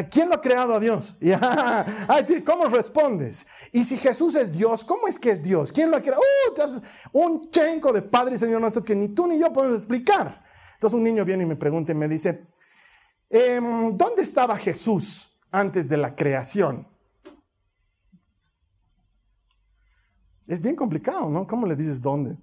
[0.10, 1.18] ¿quién lo ha creado a Dios?
[1.22, 3.48] Y, ¿Cómo respondes?
[3.72, 5.72] Y si Jesús es Dios, ¿cómo es que es Dios?
[5.72, 6.22] ¿Quién lo ha creado?
[6.22, 10.44] Uh, un chenco de Padre y Señor nuestro que ni tú ni yo podemos explicar.
[10.74, 12.48] Entonces un niño viene y me pregunta y me dice,
[13.30, 16.88] em, ¿dónde estaba Jesús antes de la creación?
[20.48, 21.46] Es bien complicado, ¿no?
[21.46, 22.38] ¿Cómo le dices dónde?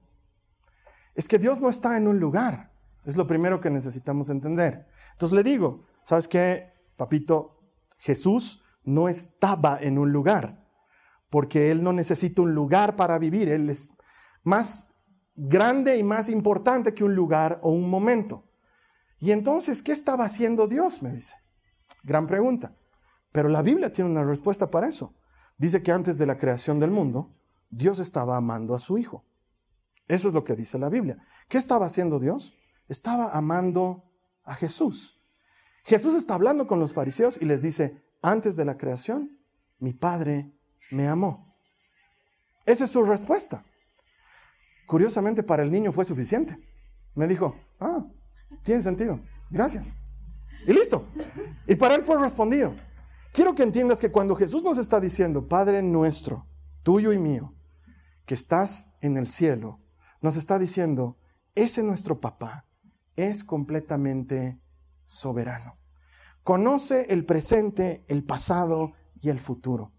[1.17, 2.73] Es que Dios no está en un lugar.
[3.05, 4.87] Es lo primero que necesitamos entender.
[5.13, 7.59] Entonces le digo, ¿sabes qué, papito?
[7.97, 10.65] Jesús no estaba en un lugar,
[11.31, 13.49] porque Él no necesita un lugar para vivir.
[13.49, 13.95] Él es
[14.45, 14.95] más
[15.35, 18.45] grande y más importante que un lugar o un momento.
[19.19, 21.03] Y entonces, ¿qué estaba haciendo Dios?
[21.03, 21.37] Me dice.
[22.03, 22.77] Gran pregunta.
[23.33, 25.15] Pero la Biblia tiene una respuesta para eso.
[25.57, 27.35] Dice que antes de la creación del mundo,
[27.71, 29.25] Dios estaba amando a su Hijo.
[30.09, 31.19] Eso es lo que dice la Biblia.
[31.49, 32.55] ¿Qué estaba haciendo Dios?
[32.89, 34.05] Estaba amando
[34.45, 35.21] a Jesús.
[35.85, 39.39] Jesús está hablando con los fariseos y les dice, antes de la creación,
[39.79, 40.53] mi Padre
[40.91, 41.57] me amó.
[42.65, 43.65] Esa es su respuesta.
[44.87, 46.59] Curiosamente para el niño fue suficiente.
[47.15, 48.07] Me dijo, ah,
[48.63, 49.97] tiene sentido, gracias.
[50.67, 51.07] Y listo.
[51.67, 52.75] Y para él fue respondido.
[53.33, 56.47] Quiero que entiendas que cuando Jesús nos está diciendo, Padre nuestro,
[56.83, 57.55] tuyo y mío,
[58.25, 59.81] que estás en el cielo,
[60.27, 61.17] nos está diciendo,
[61.55, 62.67] ese nuestro papá
[63.15, 64.61] es completamente
[65.05, 65.79] soberano.
[66.43, 69.93] Conoce el presente, el pasado y el futuro.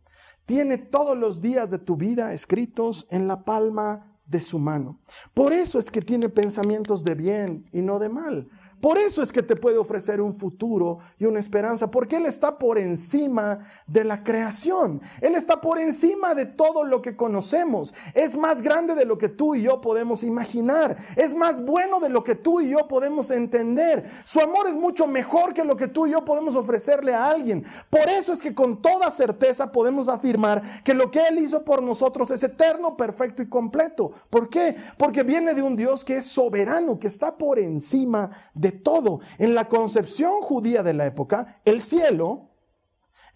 [0.46, 5.00] Tiene todos los días de tu vida escritos en la palma de su mano.
[5.34, 8.50] Por eso es que tiene pensamientos de bien y no de mal.
[8.82, 12.58] Por eso es que te puede ofrecer un futuro y una esperanza, porque Él está
[12.58, 15.02] por encima de la creación.
[15.22, 17.96] Él está por encima de todo lo que conocemos.
[18.14, 20.96] Es más grande de lo que tú y yo podemos imaginar.
[21.16, 24.04] Es más bueno de lo que tú y yo podemos entender.
[24.24, 27.66] Su amor es mucho mejor que lo que tú y yo podemos ofrecerle a alguien.
[27.90, 31.82] Por eso es que con toda certeza podemos afirmar que lo que Él hizo por
[31.82, 34.12] nosotros es eterno, perfecto y completo.
[34.30, 34.76] ¿Por qué?
[34.98, 39.20] Porque viene de un Dios que es soberano, que está por encima de todo.
[39.38, 42.50] En la concepción judía de la época, el cielo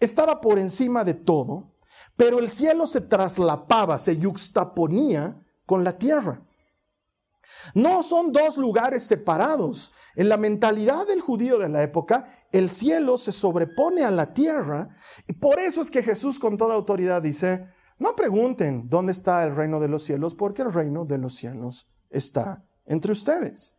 [0.00, 1.72] estaba por encima de todo,
[2.16, 6.42] pero el cielo se traslapaba, se yuxtaponía con la tierra.
[7.74, 9.92] No son dos lugares separados.
[10.16, 14.90] En la mentalidad del judío de la época, el cielo se sobrepone a la tierra
[15.26, 17.66] y por eso es que Jesús con toda autoridad dice,
[17.98, 21.86] no pregunten dónde está el reino de los cielos, porque el reino de los cielos
[22.10, 23.78] está entre ustedes.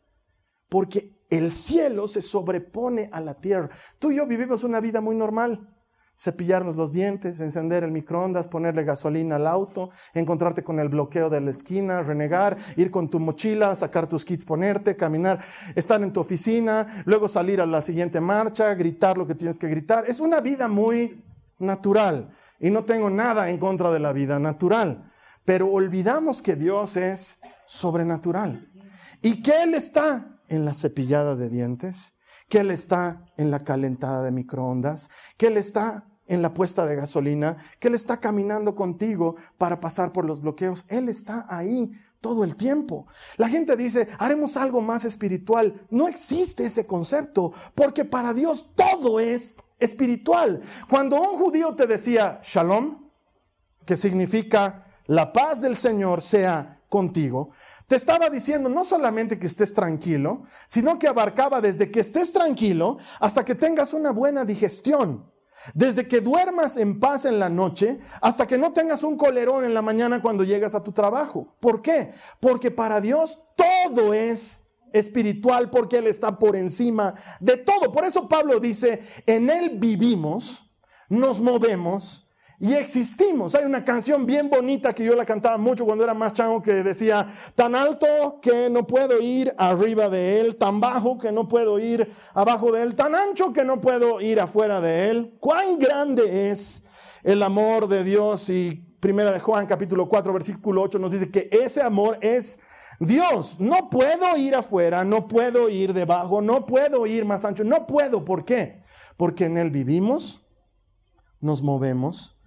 [0.70, 3.70] Porque el cielo se sobrepone a la tierra.
[4.00, 5.70] Tú y yo vivimos una vida muy normal.
[6.16, 11.42] Cepillarnos los dientes, encender el microondas, ponerle gasolina al auto, encontrarte con el bloqueo de
[11.42, 15.40] la esquina, renegar, ir con tu mochila, sacar tus kits, ponerte, caminar,
[15.76, 19.68] estar en tu oficina, luego salir a la siguiente marcha, gritar lo que tienes que
[19.68, 20.06] gritar.
[20.08, 21.24] Es una vida muy
[21.58, 22.30] natural
[22.60, 25.12] y no tengo nada en contra de la vida natural,
[25.46, 28.72] pero olvidamos que Dios es sobrenatural
[29.24, 32.16] y que Él está en la cepillada de dientes,
[32.50, 36.96] que Él está en la calentada de microondas, que Él está en la puesta de
[36.96, 40.86] gasolina, que Él está caminando contigo para pasar por los bloqueos.
[40.88, 41.91] Él está ahí
[42.22, 43.06] todo el tiempo.
[43.38, 45.86] La gente dice, haremos algo más espiritual.
[45.89, 50.62] No existe ese concepto, porque para Dios todo es espiritual.
[50.89, 53.10] Cuando un judío te decía shalom,
[53.86, 57.52] que significa la paz del Señor sea contigo,
[57.88, 62.98] te estaba diciendo no solamente que estés tranquilo, sino que abarcaba desde que estés tranquilo
[63.20, 65.32] hasta que tengas una buena digestión.
[65.74, 69.74] Desde que duermas en paz en la noche hasta que no tengas un colerón en
[69.74, 71.56] la mañana cuando llegas a tu trabajo.
[71.62, 72.12] ¿Por qué?
[72.42, 77.92] Porque para Dios todo es espiritual porque Él está por encima de todo.
[77.92, 80.70] Por eso Pablo dice, en Él vivimos,
[81.10, 82.23] nos movemos
[82.64, 83.55] y existimos.
[83.55, 86.72] Hay una canción bien bonita que yo la cantaba mucho cuando era más chango que
[86.82, 91.78] decía, tan alto que no puedo ir arriba de él, tan bajo que no puedo
[91.78, 95.34] ir abajo de él, tan ancho que no puedo ir afuera de él.
[95.41, 96.86] Cuán grande es
[97.24, 101.49] el amor de Dios y Primera de Juan capítulo 4 versículo 8 nos dice que
[101.51, 102.61] ese amor es
[102.97, 103.59] Dios.
[103.59, 108.24] No puedo ir afuera, no puedo ir debajo, no puedo ir más ancho, no puedo.
[108.24, 108.80] ¿Por qué?
[109.18, 110.45] Porque en él vivimos,
[111.41, 112.39] nos movemos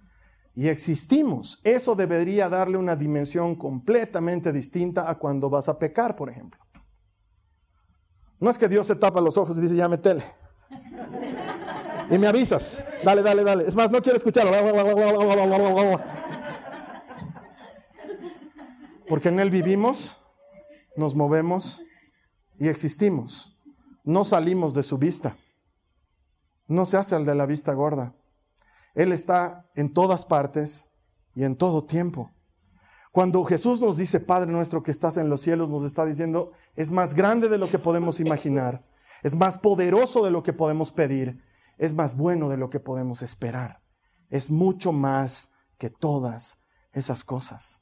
[0.57, 1.61] y existimos.
[1.63, 6.59] Eso debería darle una dimensión completamente distinta a cuando vas a pecar, por ejemplo.
[8.39, 10.23] No es que Dios se tapa los ojos y dice, ya metele.
[12.09, 12.87] Y me avisas.
[13.05, 13.67] Dale, dale, dale.
[13.67, 14.51] Es más, no quiero escucharlo.
[19.07, 20.17] Porque en Él vivimos,
[20.95, 21.83] nos movemos
[22.59, 23.55] y existimos.
[24.03, 25.37] No salimos de su vista.
[26.65, 28.16] No se hace el de la vista gorda.
[28.97, 30.89] Él está en todas partes
[31.35, 32.31] y en todo tiempo.
[33.11, 36.89] Cuando Jesús nos dice, Padre nuestro que estás en los cielos, nos está diciendo, es
[36.89, 38.87] más grande de lo que podemos imaginar,
[39.21, 41.43] es más poderoso de lo que podemos pedir,
[41.77, 43.83] es más bueno de lo que podemos esperar,
[44.31, 47.81] es mucho más que todas esas cosas.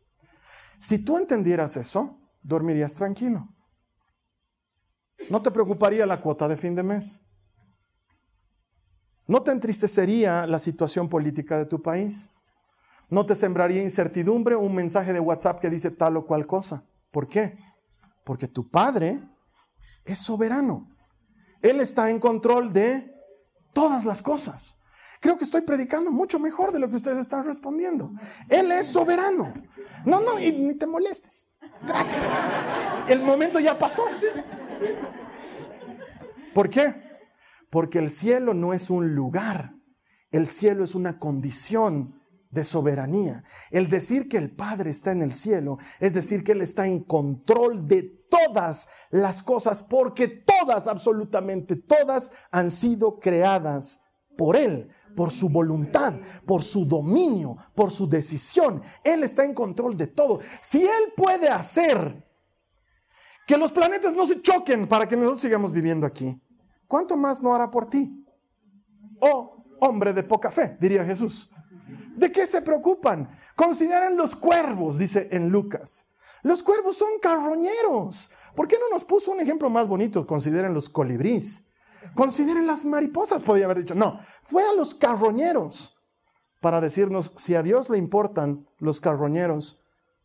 [0.79, 3.47] Si tú entendieras eso, dormirías tranquilo.
[5.29, 7.24] No te preocuparía la cuota de fin de mes.
[9.27, 12.31] ¿No te entristecería la situación política de tu país?
[13.09, 16.83] ¿No te sembraría incertidumbre un mensaje de WhatsApp que dice tal o cual cosa?
[17.11, 17.57] ¿Por qué?
[18.23, 19.21] Porque tu Padre
[20.03, 20.89] es soberano.
[21.61, 23.13] Él está en control de
[23.73, 24.79] todas las cosas.
[25.19, 28.11] Creo que estoy predicando mucho mejor de lo que ustedes están respondiendo.
[28.49, 29.53] Él es soberano.
[30.05, 31.49] No, no, y ni te molestes.
[31.87, 32.31] Gracias.
[33.07, 34.03] El momento ya pasó.
[36.53, 37.04] ¿Por qué?
[37.75, 39.75] Porque el cielo no es un lugar,
[40.31, 43.43] el cielo es una condición de soberanía.
[43.69, 47.03] El decir que el Padre está en el cielo es decir que Él está en
[47.03, 54.05] control de todas las cosas, porque todas, absolutamente todas, han sido creadas
[54.37, 56.13] por Él, por su voluntad,
[56.45, 58.81] por su dominio, por su decisión.
[59.03, 60.39] Él está en control de todo.
[60.61, 62.25] Si Él puede hacer
[63.45, 66.41] que los planetas no se choquen para que nosotros sigamos viviendo aquí,
[66.87, 68.25] ¿cuánto más no hará por ti?
[69.19, 71.49] Oh, hombre de poca fe, diría Jesús.
[72.15, 73.29] ¿De qué se preocupan?
[73.55, 76.09] Consideren los cuervos, dice en Lucas.
[76.43, 78.31] Los cuervos son carroñeros.
[78.55, 80.25] ¿Por qué no nos puso un ejemplo más bonito?
[80.25, 81.67] Consideren los colibríes.
[82.13, 83.95] Consideren las mariposas, podría haber dicho.
[83.95, 85.95] No, fue a los carroñeros
[86.61, 89.79] para decirnos, si a Dios le importan los carroñeros,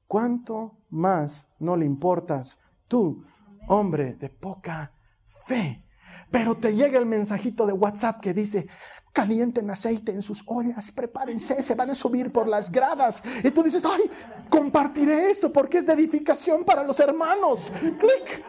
[0.06, 3.24] ¿cuánto más no le importas tú,
[3.68, 4.94] hombre de poca
[5.26, 5.84] fe?
[6.30, 8.66] Pero te llega el mensajito de WhatsApp que dice,
[9.12, 13.22] calienten aceite en sus ollas, prepárense, se van a subir por las gradas.
[13.42, 14.10] Y tú dices, ay,
[14.48, 17.72] compartiré esto porque es de edificación para los hermanos.
[17.80, 18.44] Clic.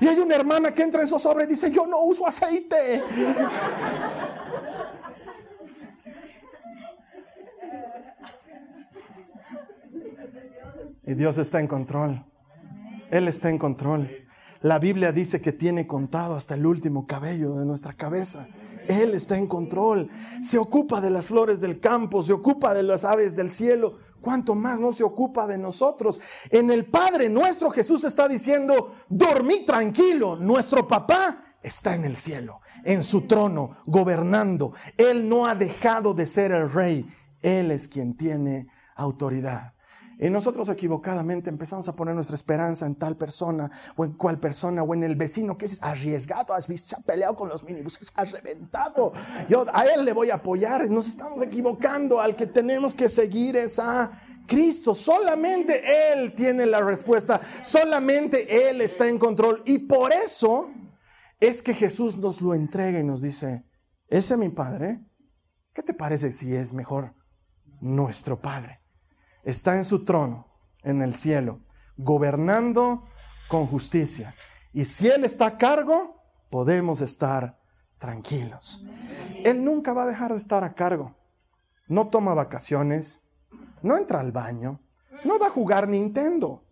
[0.00, 3.02] Y hay una hermana que entra en su sobre y dice, yo no uso aceite.
[11.06, 12.24] Y Dios está en control.
[13.10, 14.19] Él está en control.
[14.62, 18.46] La Biblia dice que tiene contado hasta el último cabello de nuestra cabeza.
[18.88, 20.10] Él está en control.
[20.42, 23.96] Se ocupa de las flores del campo, se ocupa de las aves del cielo.
[24.20, 26.20] ¿Cuánto más no se ocupa de nosotros?
[26.50, 32.60] En el Padre nuestro Jesús está diciendo, dormí tranquilo, nuestro papá está en el cielo,
[32.84, 34.74] en su trono, gobernando.
[34.98, 37.06] Él no ha dejado de ser el rey,
[37.40, 39.72] Él es quien tiene autoridad.
[40.22, 44.82] Y nosotros equivocadamente empezamos a poner nuestra esperanza en tal persona o en cual persona
[44.82, 48.12] o en el vecino que es arriesgado, has visto, se ha peleado con los minibuses,
[48.14, 49.12] ha reventado.
[49.48, 50.90] Yo a él le voy a apoyar.
[50.90, 52.20] Nos estamos equivocando.
[52.20, 54.10] Al que tenemos que seguir es a
[54.46, 54.94] Cristo.
[54.94, 57.40] Solamente Él tiene la respuesta.
[57.62, 59.62] Solamente Él está en control.
[59.64, 60.70] Y por eso
[61.40, 63.64] es que Jesús nos lo entrega y nos dice,
[64.08, 65.00] ese es mi Padre.
[65.72, 67.14] ¿Qué te parece si es mejor
[67.80, 68.79] nuestro Padre?
[69.50, 70.46] Está en su trono
[70.82, 71.60] en el cielo,
[71.96, 73.04] gobernando
[73.48, 74.34] con justicia.
[74.72, 77.60] Y si Él está a cargo, podemos estar
[77.98, 78.84] tranquilos.
[79.44, 81.16] Él nunca va a dejar de estar a cargo.
[81.88, 83.22] No toma vacaciones,
[83.82, 84.80] no entra al baño,
[85.24, 86.64] no va a jugar Nintendo.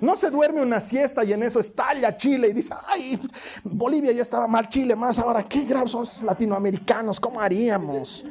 [0.00, 3.18] No se duerme una siesta y en eso estalla Chile y dice, ay,
[3.62, 8.26] Bolivia ya estaba mal, Chile más, ahora qué graves son los latinoamericanos, ¿cómo haríamos?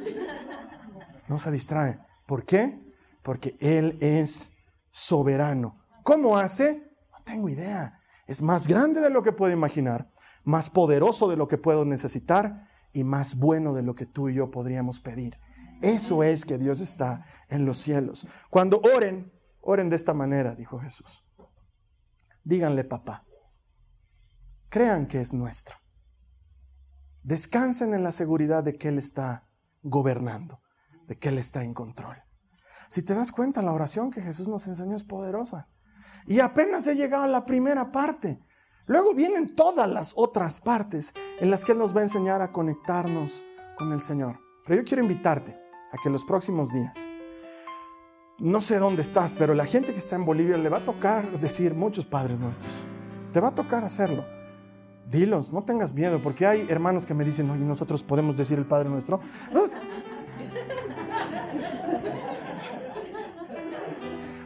[1.26, 1.98] No se distrae.
[2.26, 2.83] ¿Por qué?
[3.24, 4.56] Porque Él es
[4.90, 5.82] soberano.
[6.04, 6.92] ¿Cómo hace?
[7.10, 7.98] No tengo idea.
[8.26, 10.12] Es más grande de lo que puedo imaginar,
[10.44, 14.34] más poderoso de lo que puedo necesitar y más bueno de lo que tú y
[14.34, 15.38] yo podríamos pedir.
[15.82, 18.26] Eso es que Dios está en los cielos.
[18.50, 21.24] Cuando oren, oren de esta manera, dijo Jesús.
[22.44, 23.24] Díganle, papá,
[24.68, 25.76] crean que es nuestro.
[27.22, 29.48] Descansen en la seguridad de que Él está
[29.82, 30.60] gobernando,
[31.06, 32.23] de que Él está en control.
[32.94, 35.66] Si te das cuenta, la oración que Jesús nos enseñó es poderosa.
[36.28, 38.38] Y apenas he llegado a la primera parte.
[38.86, 42.52] Luego vienen todas las otras partes en las que Él nos va a enseñar a
[42.52, 43.42] conectarnos
[43.76, 44.38] con el Señor.
[44.64, 45.58] Pero yo quiero invitarte
[45.90, 47.08] a que los próximos días,
[48.38, 51.40] no sé dónde estás, pero la gente que está en Bolivia le va a tocar
[51.40, 52.84] decir muchos padres nuestros.
[53.32, 54.24] Te va a tocar hacerlo.
[55.10, 58.66] Dilos, no tengas miedo, porque hay hermanos que me dicen, oye, nosotros podemos decir el
[58.66, 59.18] Padre nuestro.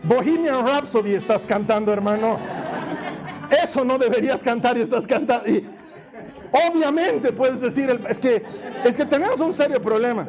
[0.08, 2.38] Bohemian Rhapsody estás cantando, hermano.
[3.62, 5.46] Eso no deberías cantar y estás cantando.
[5.46, 5.64] Y
[6.50, 8.42] obviamente puedes decir, es, que,
[8.84, 10.26] es que tenemos un serio problema.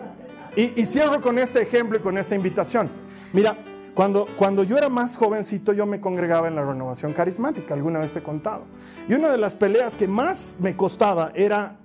[0.56, 2.90] Y, cierro con este ejemplo y con esta invitación.
[3.32, 3.56] Mira,
[3.94, 8.12] cuando, cuando yo era más jovencito, yo me congregaba en la renovación carismática, alguna vez
[8.12, 8.66] te he contado.
[9.08, 11.78] Y una de las peleas que más me costaba era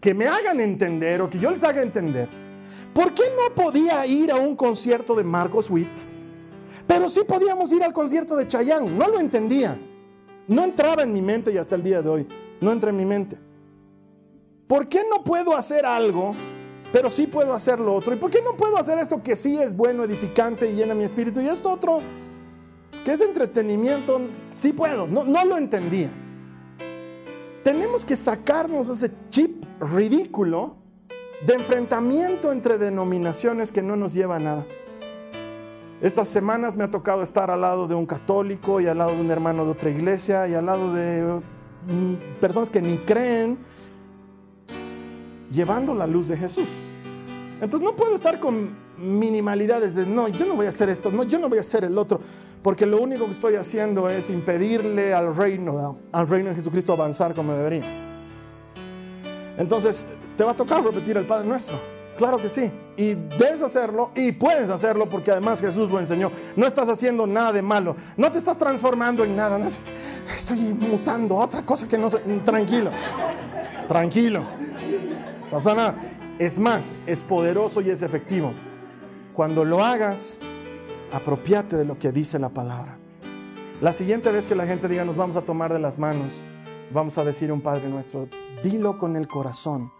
[0.00, 2.28] que me hagan entender o que yo les haga entender.
[2.92, 6.19] ¿Por qué no podía ir a un concierto de Marcos Witt?
[6.90, 8.90] Pero sí podíamos ir al concierto de Chayanne.
[8.90, 9.78] No lo entendía.
[10.48, 12.26] No entraba en mi mente y hasta el día de hoy
[12.60, 13.38] no entra en mi mente.
[14.66, 16.34] ¿Por qué no puedo hacer algo,
[16.92, 18.12] pero sí puedo hacer lo otro?
[18.12, 21.04] ¿Y por qué no puedo hacer esto que sí es bueno, edificante y llena mi
[21.04, 21.40] espíritu?
[21.40, 22.00] Y esto otro,
[23.04, 24.20] que es entretenimiento,
[24.54, 25.06] sí puedo.
[25.06, 26.10] No, no lo entendía.
[27.62, 30.74] Tenemos que sacarnos ese chip ridículo
[31.46, 34.66] de enfrentamiento entre denominaciones que no nos lleva a nada.
[36.00, 39.20] Estas semanas me ha tocado estar al lado de un católico y al lado de
[39.20, 41.42] un hermano de otra iglesia y al lado de
[41.86, 43.58] mm, personas que ni creen,
[45.50, 46.68] llevando la luz de Jesús.
[47.60, 51.24] Entonces no puedo estar con minimalidades de, no, yo no voy a hacer esto, no,
[51.24, 52.18] yo no voy a hacer el otro,
[52.62, 57.34] porque lo único que estoy haciendo es impedirle al reino, al reino de Jesucristo avanzar
[57.34, 57.84] como debería.
[59.58, 60.06] Entonces,
[60.38, 61.78] te va a tocar repetir el Padre Nuestro.
[62.16, 62.72] Claro que sí.
[62.96, 66.30] Y debes hacerlo y puedes hacerlo porque además Jesús lo enseñó.
[66.56, 67.96] No estás haciendo nada de malo.
[68.16, 69.58] No te estás transformando en nada.
[70.26, 72.18] estoy mutando a otra cosa que no sé.
[72.44, 72.90] Tranquilo.
[73.88, 74.42] Tranquilo.
[75.50, 75.94] Pasa nada.
[76.38, 78.52] Es más, es poderoso y es efectivo.
[79.32, 80.40] Cuando lo hagas,
[81.12, 82.98] apropiate de lo que dice la palabra.
[83.80, 86.42] La siguiente vez que la gente diga nos vamos a tomar de las manos,
[86.92, 88.28] vamos a decir un Padre nuestro,
[88.62, 89.90] dilo con el corazón,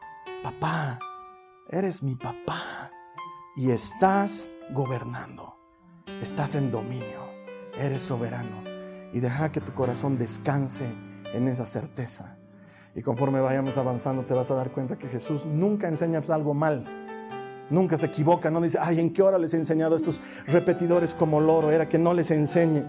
[0.43, 0.99] papá,
[1.71, 2.91] eres mi papá
[3.57, 5.57] y estás gobernando,
[6.21, 7.31] estás en dominio,
[7.79, 8.65] eres soberano
[9.13, 10.93] y deja que tu corazón descanse
[11.33, 12.39] en esa certeza.
[12.95, 16.85] Y conforme vayamos avanzando te vas a dar cuenta que Jesús nunca enseña algo mal.
[17.71, 21.15] Nunca se equivoca, no dice, ay, ¿en qué hora les he enseñado a estos repetidores
[21.15, 21.71] como loro?
[21.71, 22.83] Era que no les enseñe.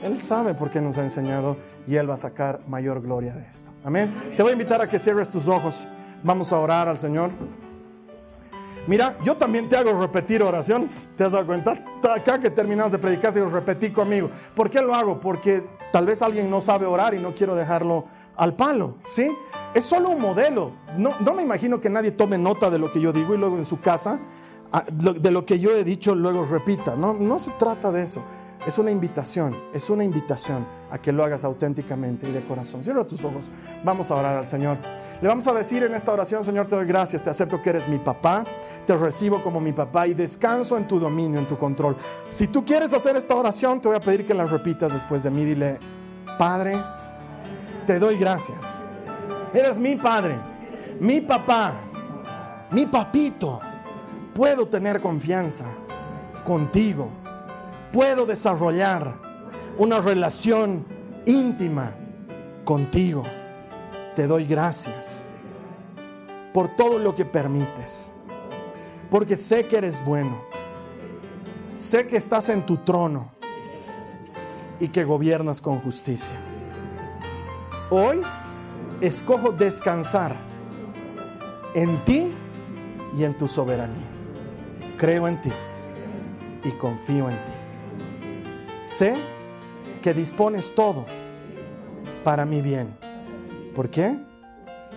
[0.00, 1.56] Él sabe por qué nos ha enseñado
[1.88, 3.72] y Él va a sacar mayor gloria de esto.
[3.82, 4.12] Amén.
[4.36, 5.88] Te voy a invitar a que cierres tus ojos.
[6.22, 7.32] Vamos a orar al Señor.
[8.88, 11.10] Mira, yo también te hago repetir oraciones.
[11.14, 11.76] ¿Te has dado cuenta?
[12.10, 14.30] Acá que terminamos de predicar, te digo, repetí conmigo.
[14.54, 15.20] ¿Por qué lo hago?
[15.20, 15.62] Porque
[15.92, 19.30] tal vez alguien no sabe orar y no quiero dejarlo al palo, ¿sí?
[19.74, 20.72] Es solo un modelo.
[20.96, 23.58] No, no me imagino que nadie tome nota de lo que yo digo y luego
[23.58, 24.20] en su casa,
[24.72, 26.96] ah, de lo que yo he dicho, luego repita.
[26.96, 28.22] No, no se trata de eso.
[28.66, 32.82] Es una invitación, es una invitación a que lo hagas auténticamente y de corazón.
[32.82, 33.50] Cierra tus ojos,
[33.84, 34.78] vamos a orar al Señor.
[35.22, 37.88] Le vamos a decir en esta oración, Señor, te doy gracias, te acepto que eres
[37.88, 38.44] mi papá,
[38.86, 41.96] te recibo como mi papá y descanso en tu dominio, en tu control.
[42.26, 45.30] Si tú quieres hacer esta oración, te voy a pedir que la repitas después de
[45.30, 45.44] mí.
[45.44, 45.78] Dile,
[46.36, 46.82] Padre,
[47.86, 48.82] te doy gracias.
[49.54, 50.34] Eres mi Padre,
[51.00, 51.74] mi papá,
[52.72, 53.60] mi papito.
[54.34, 55.64] Puedo tener confianza
[56.44, 57.08] contigo
[57.92, 59.14] puedo desarrollar
[59.76, 60.86] una relación
[61.26, 61.94] íntima
[62.64, 63.24] contigo.
[64.14, 65.26] Te doy gracias
[66.52, 68.12] por todo lo que permites,
[69.10, 70.42] porque sé que eres bueno,
[71.76, 73.30] sé que estás en tu trono
[74.80, 76.38] y que gobiernas con justicia.
[77.90, 78.20] Hoy
[79.00, 80.34] escojo descansar
[81.74, 82.34] en ti
[83.16, 84.06] y en tu soberanía.
[84.96, 85.52] Creo en ti
[86.64, 87.57] y confío en ti.
[88.78, 89.16] Sé
[90.02, 91.04] que dispones todo
[92.22, 92.96] para mi bien.
[93.74, 94.16] ¿Por qué?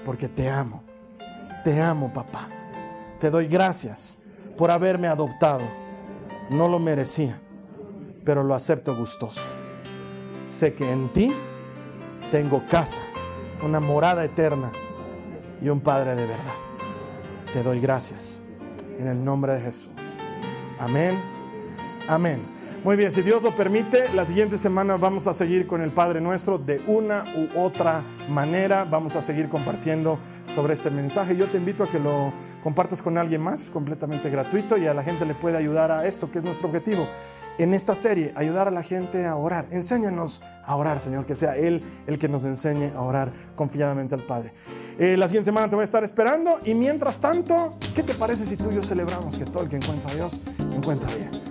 [0.05, 0.83] Porque te amo.
[1.63, 2.47] Te amo, papá.
[3.19, 4.21] Te doy gracias
[4.57, 5.63] por haberme adoptado.
[6.49, 7.39] No lo merecía,
[8.23, 9.47] pero lo acepto gustoso.
[10.45, 11.33] Sé que en ti
[12.29, 13.01] tengo casa,
[13.63, 14.71] una morada eterna
[15.61, 16.53] y un Padre de verdad.
[17.53, 18.41] Te doy gracias
[18.99, 19.91] en el nombre de Jesús.
[20.79, 21.17] Amén.
[22.07, 22.60] Amén.
[22.83, 26.19] Muy bien, si Dios lo permite, la siguiente semana vamos a seguir con el Padre
[26.19, 28.85] Nuestro de una u otra manera.
[28.85, 30.17] Vamos a seguir compartiendo
[30.47, 31.37] sobre este mensaje.
[31.37, 35.03] Yo te invito a que lo compartas con alguien más, completamente gratuito y a la
[35.03, 37.07] gente le puede ayudar a esto, que es nuestro objetivo
[37.59, 39.67] en esta serie, ayudar a la gente a orar.
[39.69, 44.25] Enséñanos a orar, Señor, que sea Él el que nos enseñe a orar confiadamente al
[44.25, 44.55] Padre.
[44.97, 48.43] Eh, la siguiente semana te voy a estar esperando y mientras tanto, ¿qué te parece
[48.43, 50.41] si tú y yo celebramos que todo el que encuentra a Dios
[50.75, 51.50] encuentra bien?